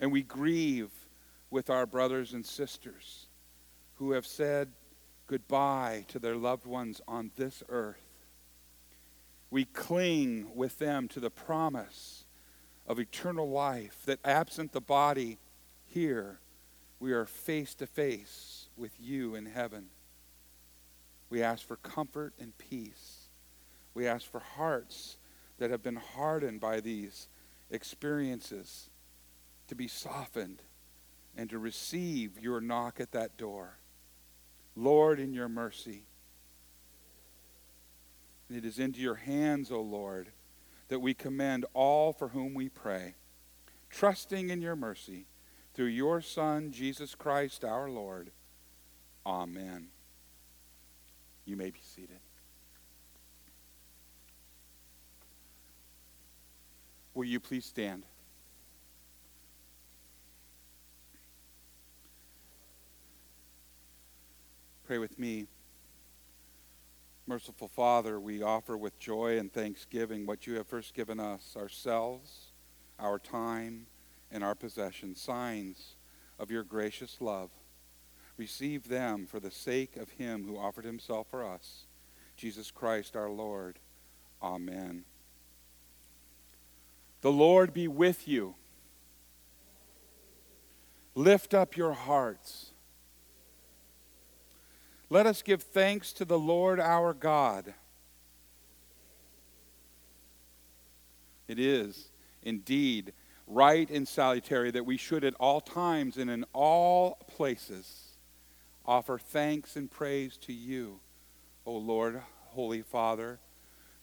and 0.00 0.10
we 0.10 0.22
grieve 0.22 0.90
with 1.50 1.70
our 1.70 1.86
brothers 1.86 2.32
and 2.32 2.44
sisters 2.44 3.26
who 3.96 4.12
have 4.12 4.26
said 4.26 4.72
goodbye 5.30 6.04
to 6.08 6.18
their 6.18 6.34
loved 6.34 6.66
ones 6.66 7.00
on 7.06 7.30
this 7.36 7.62
earth. 7.68 8.02
We 9.48 9.64
cling 9.64 10.56
with 10.56 10.80
them 10.80 11.06
to 11.06 11.20
the 11.20 11.30
promise 11.30 12.24
of 12.84 12.98
eternal 12.98 13.48
life 13.48 14.02
that 14.06 14.18
absent 14.24 14.72
the 14.72 14.80
body 14.80 15.38
here, 15.86 16.40
we 16.98 17.12
are 17.12 17.26
face 17.26 17.76
to 17.76 17.86
face 17.86 18.66
with 18.76 18.90
you 18.98 19.36
in 19.36 19.46
heaven. 19.46 19.86
We 21.30 21.44
ask 21.44 21.64
for 21.64 21.76
comfort 21.76 22.34
and 22.40 22.58
peace. 22.58 23.28
We 23.94 24.08
ask 24.08 24.28
for 24.28 24.40
hearts 24.40 25.16
that 25.58 25.70
have 25.70 25.82
been 25.82 25.94
hardened 25.94 26.58
by 26.60 26.80
these 26.80 27.28
experiences 27.70 28.90
to 29.68 29.76
be 29.76 29.86
softened 29.86 30.60
and 31.36 31.48
to 31.50 31.58
receive 31.60 32.40
your 32.40 32.60
knock 32.60 32.98
at 32.98 33.12
that 33.12 33.36
door. 33.36 33.76
Lord, 34.80 35.20
in 35.20 35.34
your 35.34 35.48
mercy, 35.48 36.04
it 38.48 38.64
is 38.64 38.78
into 38.78 39.00
your 39.00 39.16
hands, 39.16 39.70
O 39.70 39.80
Lord, 39.80 40.28
that 40.88 41.00
we 41.00 41.14
commend 41.14 41.66
all 41.74 42.12
for 42.12 42.28
whom 42.28 42.54
we 42.54 42.68
pray, 42.68 43.14
trusting 43.90 44.48
in 44.48 44.60
your 44.60 44.74
mercy 44.74 45.26
through 45.74 45.80
through 45.80 45.86
your 45.86 46.20
Son, 46.20 46.72
Jesus 46.72 47.14
Christ 47.14 47.64
our 47.64 47.88
Lord. 47.88 48.30
Amen. 49.24 49.88
You 51.44 51.56
may 51.56 51.70
be 51.70 51.80
seated. 51.82 52.20
Will 57.14 57.24
you 57.24 57.38
please 57.38 57.66
stand? 57.66 58.04
Pray 64.90 64.98
with 64.98 65.20
me. 65.20 65.46
Merciful 67.24 67.68
Father, 67.68 68.18
we 68.18 68.42
offer 68.42 68.76
with 68.76 68.98
joy 68.98 69.38
and 69.38 69.52
thanksgiving 69.52 70.26
what 70.26 70.48
you 70.48 70.56
have 70.56 70.66
first 70.66 70.94
given 70.94 71.20
us 71.20 71.54
ourselves, 71.56 72.50
our 72.98 73.20
time, 73.20 73.86
and 74.32 74.42
our 74.42 74.56
possessions, 74.56 75.20
signs 75.20 75.94
of 76.40 76.50
your 76.50 76.64
gracious 76.64 77.18
love. 77.20 77.50
Receive 78.36 78.88
them 78.88 79.28
for 79.28 79.38
the 79.38 79.52
sake 79.52 79.96
of 79.96 80.10
him 80.10 80.44
who 80.44 80.58
offered 80.58 80.86
himself 80.86 81.28
for 81.30 81.44
us, 81.44 81.86
Jesus 82.36 82.72
Christ 82.72 83.14
our 83.14 83.30
Lord. 83.30 83.78
Amen. 84.42 85.04
The 87.20 87.30
Lord 87.30 87.72
be 87.72 87.86
with 87.86 88.26
you. 88.26 88.56
Lift 91.14 91.54
up 91.54 91.76
your 91.76 91.92
hearts. 91.92 92.69
Let 95.10 95.26
us 95.26 95.42
give 95.42 95.62
thanks 95.62 96.12
to 96.14 96.24
the 96.24 96.38
Lord 96.38 96.78
our 96.78 97.12
God. 97.12 97.74
It 101.48 101.58
is 101.58 102.08
indeed 102.42 103.12
right 103.48 103.90
and 103.90 104.06
salutary 104.06 104.70
that 104.70 104.86
we 104.86 104.96
should 104.96 105.24
at 105.24 105.34
all 105.34 105.60
times 105.60 106.16
and 106.16 106.30
in 106.30 106.44
all 106.52 107.18
places 107.28 108.10
offer 108.86 109.18
thanks 109.18 109.76
and 109.76 109.90
praise 109.90 110.36
to 110.36 110.52
you, 110.52 111.00
O 111.66 111.72
Lord, 111.72 112.22
Holy 112.46 112.82
Father, 112.82 113.40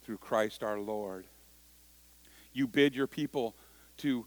through 0.03 0.17
Christ 0.17 0.61
our 0.61 0.79
Lord. 0.79 1.25
You 2.51 2.67
bid 2.67 2.95
your 2.95 3.07
people 3.07 3.55
to 3.97 4.25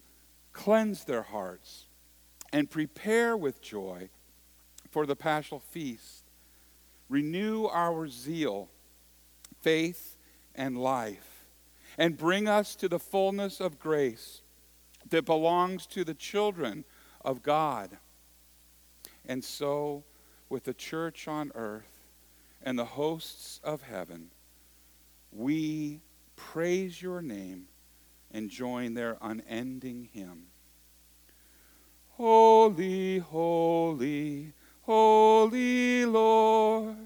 cleanse 0.51 1.05
their 1.05 1.21
hearts 1.21 1.85
and 2.51 2.69
prepare 2.69 3.37
with 3.37 3.61
joy 3.61 4.09
for 4.89 5.05
the 5.05 5.15
paschal 5.15 5.59
feast. 5.59 6.20
Renew 7.11 7.65
our 7.65 8.07
zeal, 8.07 8.69
faith, 9.59 10.15
and 10.55 10.77
life, 10.77 11.45
and 11.97 12.15
bring 12.15 12.47
us 12.47 12.73
to 12.77 12.87
the 12.87 12.99
fullness 12.99 13.59
of 13.59 13.77
grace 13.77 14.41
that 15.09 15.25
belongs 15.25 15.85
to 15.87 16.05
the 16.05 16.13
children 16.13 16.85
of 17.25 17.43
God. 17.43 17.97
And 19.25 19.43
so, 19.43 20.05
with 20.47 20.63
the 20.63 20.73
church 20.73 21.27
on 21.27 21.51
earth 21.53 21.99
and 22.63 22.79
the 22.79 22.85
hosts 22.85 23.59
of 23.61 23.81
heaven, 23.81 24.29
we 25.33 25.99
praise 26.37 27.01
your 27.01 27.21
name 27.21 27.65
and 28.31 28.49
join 28.49 28.93
their 28.93 29.17
unending 29.21 30.07
hymn. 30.13 30.45
Holy, 32.11 33.17
holy, 33.17 34.53
holy 34.91 36.05
Lord, 36.05 36.97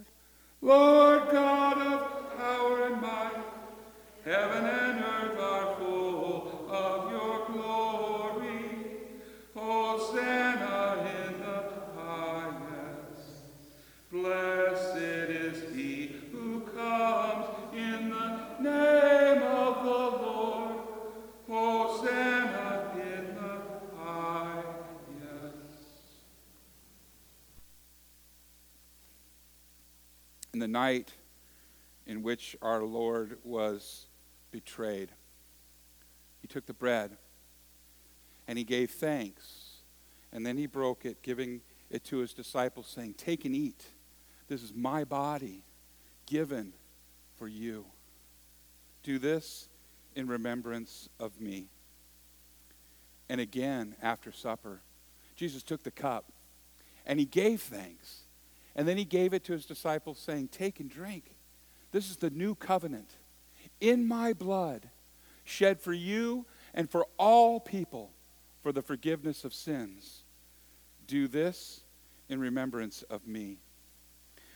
Lord 0.59 1.29
God 1.31 1.77
of 1.77 2.35
power 2.35 2.87
and 2.87 2.99
might, 2.99 3.43
heaven 4.23 4.65
and 4.65 4.84
night 30.75 31.13
in 32.05 32.21
which 32.21 32.57
our 32.61 32.83
Lord 32.83 33.37
was 33.45 34.07
betrayed, 34.51 35.09
he 36.41 36.47
took 36.47 36.65
the 36.65 36.73
bread 36.73 37.17
and 38.45 38.57
he 38.57 38.65
gave 38.65 38.91
thanks. 38.91 39.77
And 40.33 40.45
then 40.45 40.57
he 40.57 40.67
broke 40.67 41.05
it, 41.05 41.21
giving 41.21 41.61
it 41.89 42.03
to 42.05 42.17
his 42.17 42.33
disciples, 42.33 42.87
saying, 42.87 43.13
Take 43.13 43.45
and 43.45 43.55
eat. 43.55 43.85
This 44.49 44.61
is 44.63 44.73
my 44.75 45.05
body 45.05 45.63
given 46.25 46.73
for 47.37 47.47
you. 47.47 47.85
Do 49.01 49.17
this 49.17 49.69
in 50.13 50.27
remembrance 50.27 51.07
of 51.21 51.39
me. 51.39 51.69
And 53.29 53.39
again, 53.39 53.95
after 54.01 54.33
supper, 54.33 54.81
Jesus 55.37 55.63
took 55.63 55.83
the 55.83 55.91
cup 55.91 56.25
and 57.05 57.17
he 57.17 57.25
gave 57.25 57.61
thanks. 57.61 58.24
And 58.75 58.87
then 58.87 58.97
he 58.97 59.05
gave 59.05 59.33
it 59.33 59.43
to 59.45 59.53
his 59.53 59.65
disciples, 59.65 60.19
saying, 60.19 60.49
Take 60.49 60.79
and 60.79 60.89
drink. 60.89 61.35
This 61.91 62.09
is 62.09 62.17
the 62.17 62.29
new 62.29 62.55
covenant 62.55 63.09
in 63.79 64.07
my 64.07 64.33
blood, 64.33 64.89
shed 65.43 65.79
for 65.79 65.93
you 65.93 66.45
and 66.73 66.89
for 66.89 67.05
all 67.17 67.59
people 67.59 68.11
for 68.61 68.71
the 68.71 68.81
forgiveness 68.81 69.45
of 69.45 69.53
sins. 69.53 70.23
Do 71.07 71.27
this 71.27 71.81
in 72.29 72.39
remembrance 72.39 73.03
of 73.03 73.27
me. 73.27 73.59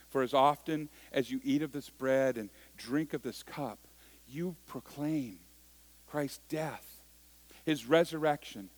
For 0.10 0.24
as 0.24 0.34
often 0.34 0.90
as 1.12 1.30
you 1.30 1.40
eat 1.44 1.62
of 1.62 1.72
this 1.72 1.90
bread 1.90 2.38
and 2.38 2.50
drink 2.78 3.14
of 3.14 3.22
this 3.22 3.44
cup, 3.44 3.80
you 4.28 4.56
proclaim 4.66 5.40
Christ's 6.08 6.40
death, 6.50 7.04
his 7.66 7.86
resurrection, 7.86 8.70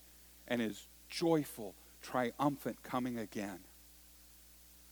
and 0.48 0.60
his 0.60 0.88
joyful, 1.08 1.76
triumphant 2.02 2.84
coming 2.84 3.18
again. 3.18 3.60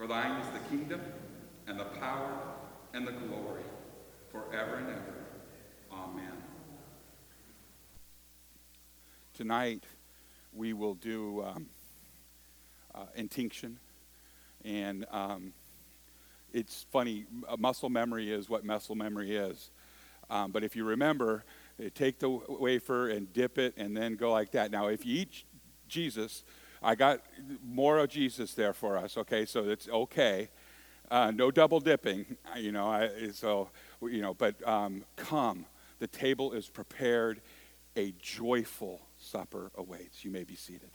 For 0.00 0.06
thine 0.06 0.40
is 0.40 0.48
the 0.48 0.60
kingdom, 0.74 1.02
and 1.66 1.78
the 1.78 1.84
power, 1.84 2.32
and 2.94 3.06
the 3.06 3.12
glory, 3.12 3.64
forever 4.32 4.76
and 4.76 4.88
ever. 4.88 5.14
Amen. 5.92 6.32
Tonight, 9.34 9.84
we 10.54 10.72
will 10.72 10.94
do 10.94 11.42
um, 11.42 11.66
uh, 12.94 13.04
intinction. 13.14 13.78
And 14.64 15.04
um, 15.10 15.52
it's 16.54 16.86
funny, 16.90 17.26
muscle 17.58 17.90
memory 17.90 18.32
is 18.32 18.48
what 18.48 18.64
muscle 18.64 18.94
memory 18.94 19.36
is. 19.36 19.70
Um, 20.30 20.50
but 20.50 20.64
if 20.64 20.74
you 20.74 20.84
remember, 20.84 21.44
take 21.94 22.20
the 22.20 22.30
wafer 22.30 23.10
and 23.10 23.30
dip 23.34 23.58
it 23.58 23.74
and 23.76 23.94
then 23.94 24.16
go 24.16 24.32
like 24.32 24.52
that. 24.52 24.70
Now, 24.70 24.86
if 24.86 25.04
you 25.04 25.20
eat 25.20 25.44
Jesus, 25.88 26.42
I 26.82 26.94
got 26.94 27.20
more 27.62 27.98
of 27.98 28.08
Jesus 28.08 28.54
there 28.54 28.72
for 28.72 28.96
us, 28.96 29.16
okay? 29.18 29.44
So 29.44 29.68
it's 29.68 29.88
okay. 29.88 30.48
Uh, 31.10 31.30
no 31.30 31.50
double 31.50 31.80
dipping, 31.80 32.36
you 32.56 32.72
know. 32.72 32.86
I, 32.86 33.30
so, 33.32 33.70
you 34.02 34.22
know, 34.22 34.34
but 34.34 34.66
um, 34.66 35.04
come. 35.16 35.66
The 35.98 36.06
table 36.06 36.52
is 36.52 36.68
prepared. 36.68 37.40
A 37.96 38.14
joyful 38.20 39.00
supper 39.18 39.72
awaits. 39.76 40.24
You 40.24 40.30
may 40.30 40.44
be 40.44 40.54
seated. 40.54 40.90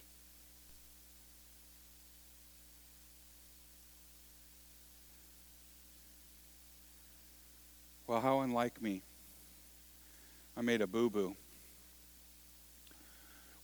Well, 8.07 8.21
how 8.21 8.39
unlike 8.39 8.81
me. 8.81 9.03
I 10.55 10.61
made 10.61 10.81
a 10.81 10.87
boo 10.87 11.09
boo. 11.09 11.35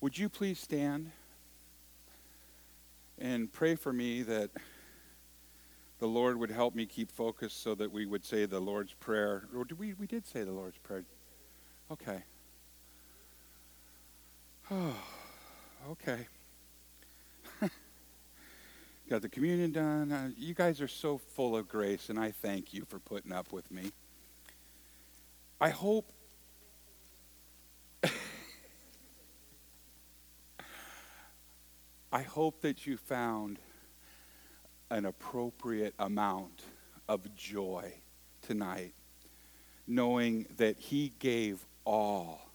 Would 0.02 0.18
you 0.18 0.28
please 0.28 0.60
stand 0.60 1.12
and 3.22 3.52
pray 3.54 3.76
for 3.76 3.94
me 3.94 4.24
that 4.24 4.50
the 6.00 6.08
Lord 6.08 6.38
would 6.38 6.50
help 6.50 6.74
me 6.74 6.88
keep 6.88 7.12
focus 7.12 7.54
so 7.54 7.76
that 7.76 7.92
we 7.92 8.08
would 8.08 8.26
say 8.26 8.46
the 8.46 8.60
Lord's 8.60 8.94
Prayer? 8.94 9.44
Or 9.56 9.64
did 9.64 9.78
we, 9.78 9.94
we 9.94 10.08
did 10.08 10.26
say 10.26 10.44
the 10.44 10.52
Lord's 10.52 10.80
Prayer. 10.80 11.04
Okay. 11.92 12.24
Oh, 14.72 14.96
okay. 15.92 16.28
got 19.10 19.22
the 19.22 19.30
communion 19.30 19.72
done. 19.72 20.12
Uh, 20.12 20.32
you 20.36 20.56
guys 20.56 20.82
are 20.82 20.88
so 20.88 21.20
full 21.20 21.56
of 21.56 21.68
grace, 21.68 22.10
and 22.10 22.18
I 22.18 22.32
thank 22.32 22.74
you 22.74 22.86
for 22.86 22.98
putting 22.98 23.32
up 23.32 23.54
with 23.54 23.70
me. 23.70 23.92
I 25.60 25.70
hope. 25.70 26.12
I 32.12 32.24
hope 32.24 32.62
that 32.62 32.86
you 32.86 32.98
found 32.98 33.58
an 34.90 35.06
appropriate 35.06 35.94
amount 35.98 36.62
of 37.08 37.34
joy 37.36 37.94
tonight, 38.42 38.94
knowing 39.88 40.46
that 40.58 40.78
He 40.78 41.14
gave 41.20 41.66
all 41.86 42.50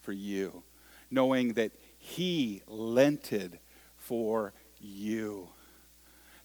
for 0.00 0.10
you, 0.12 0.64
knowing 1.12 1.52
that 1.52 1.70
He 1.98 2.62
lented 2.66 3.60
for 3.96 4.52
you, 4.80 5.48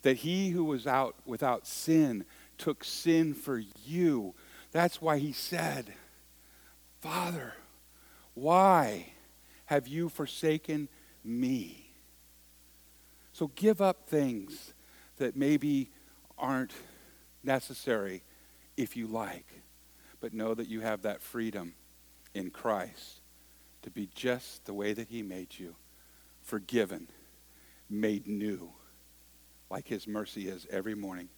that 0.04 0.18
He 0.18 0.52
who 0.52 0.64
was 0.64 0.86
out 0.86 1.16
without 1.26 1.66
sin 1.66 2.24
took 2.60 2.84
sin 2.84 3.34
for 3.34 3.64
you. 3.84 4.36
That's 4.72 5.02
why 5.02 5.18
He 5.18 5.32
said, 5.32 5.92
Father, 7.02 7.56
why 8.36 9.14
have 9.66 9.88
you 9.88 10.08
forsaken 10.08 10.88
me? 11.24 11.83
So 13.34 13.48
give 13.56 13.82
up 13.82 14.08
things 14.08 14.74
that 15.18 15.36
maybe 15.36 15.90
aren't 16.38 16.74
necessary 17.44 18.24
if 18.78 18.96
you 18.96 19.08
like, 19.08 19.48
but 20.22 20.34
know 20.34 20.54
that 20.54 20.68
you 20.68 20.82
have 20.82 21.02
that 21.02 21.22
freedom 21.22 21.74
in 22.34 22.52
Christ 22.52 23.22
to 23.82 23.90
be 23.90 24.08
just 24.16 24.66
the 24.66 24.74
way 24.74 24.94
that 24.94 25.08
He 25.10 25.22
made 25.22 25.50
you, 25.58 25.76
forgiven, 26.42 27.08
made 27.90 28.28
new, 28.28 28.72
like 29.70 29.88
His 29.88 30.08
mercy 30.08 30.48
is 30.48 30.66
every 30.70 30.96
morning. 30.96 31.30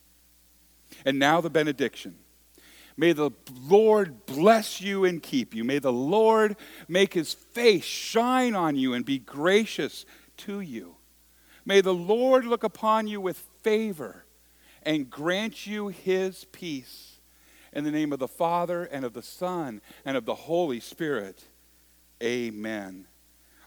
And 1.05 1.17
now 1.17 1.41
the 1.41 1.49
benediction. 1.49 2.15
May 2.97 3.11
the 3.11 3.31
Lord 3.67 4.25
bless 4.25 4.79
you 4.79 5.03
and 5.05 5.21
keep 5.21 5.53
you. 5.53 5.63
May 5.63 5.79
the 5.79 5.91
Lord 5.91 6.55
make 6.87 7.13
his 7.13 7.33
face 7.33 7.83
shine 7.83 8.55
on 8.55 8.77
you 8.77 8.93
and 8.93 9.03
be 9.03 9.19
gracious 9.19 10.05
to 10.37 10.61
you. 10.61 10.94
May 11.65 11.81
the 11.81 11.93
Lord 11.93 12.45
look 12.45 12.63
upon 12.63 13.07
you 13.07 13.19
with 13.19 13.37
favor 13.63 14.25
and 14.83 15.09
grant 15.09 15.65
you 15.65 15.87
his 15.87 16.45
peace. 16.45 17.19
In 17.73 17.83
the 17.83 17.91
name 17.91 18.13
of 18.13 18.19
the 18.19 18.27
Father, 18.27 18.85
and 18.85 19.03
of 19.03 19.13
the 19.13 19.21
Son, 19.21 19.81
and 20.05 20.15
of 20.15 20.25
the 20.25 20.35
Holy 20.35 20.79
Spirit. 20.79 21.43
Amen. 22.23 23.07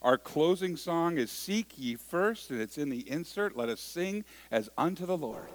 Our 0.01 0.17
closing 0.17 0.77
song 0.77 1.19
is 1.19 1.31
Seek 1.31 1.73
Ye 1.77 1.97
First, 1.97 2.51
and 2.51 2.61
it's 2.61 2.79
in 2.79 2.89
the 2.89 3.11
insert. 3.11 3.57
Let 3.57 3.69
us 3.69 3.81
sing 3.81 4.25
as 4.51 4.71
unto 4.79 5.05
the 5.05 5.19
Lord. 5.19 5.51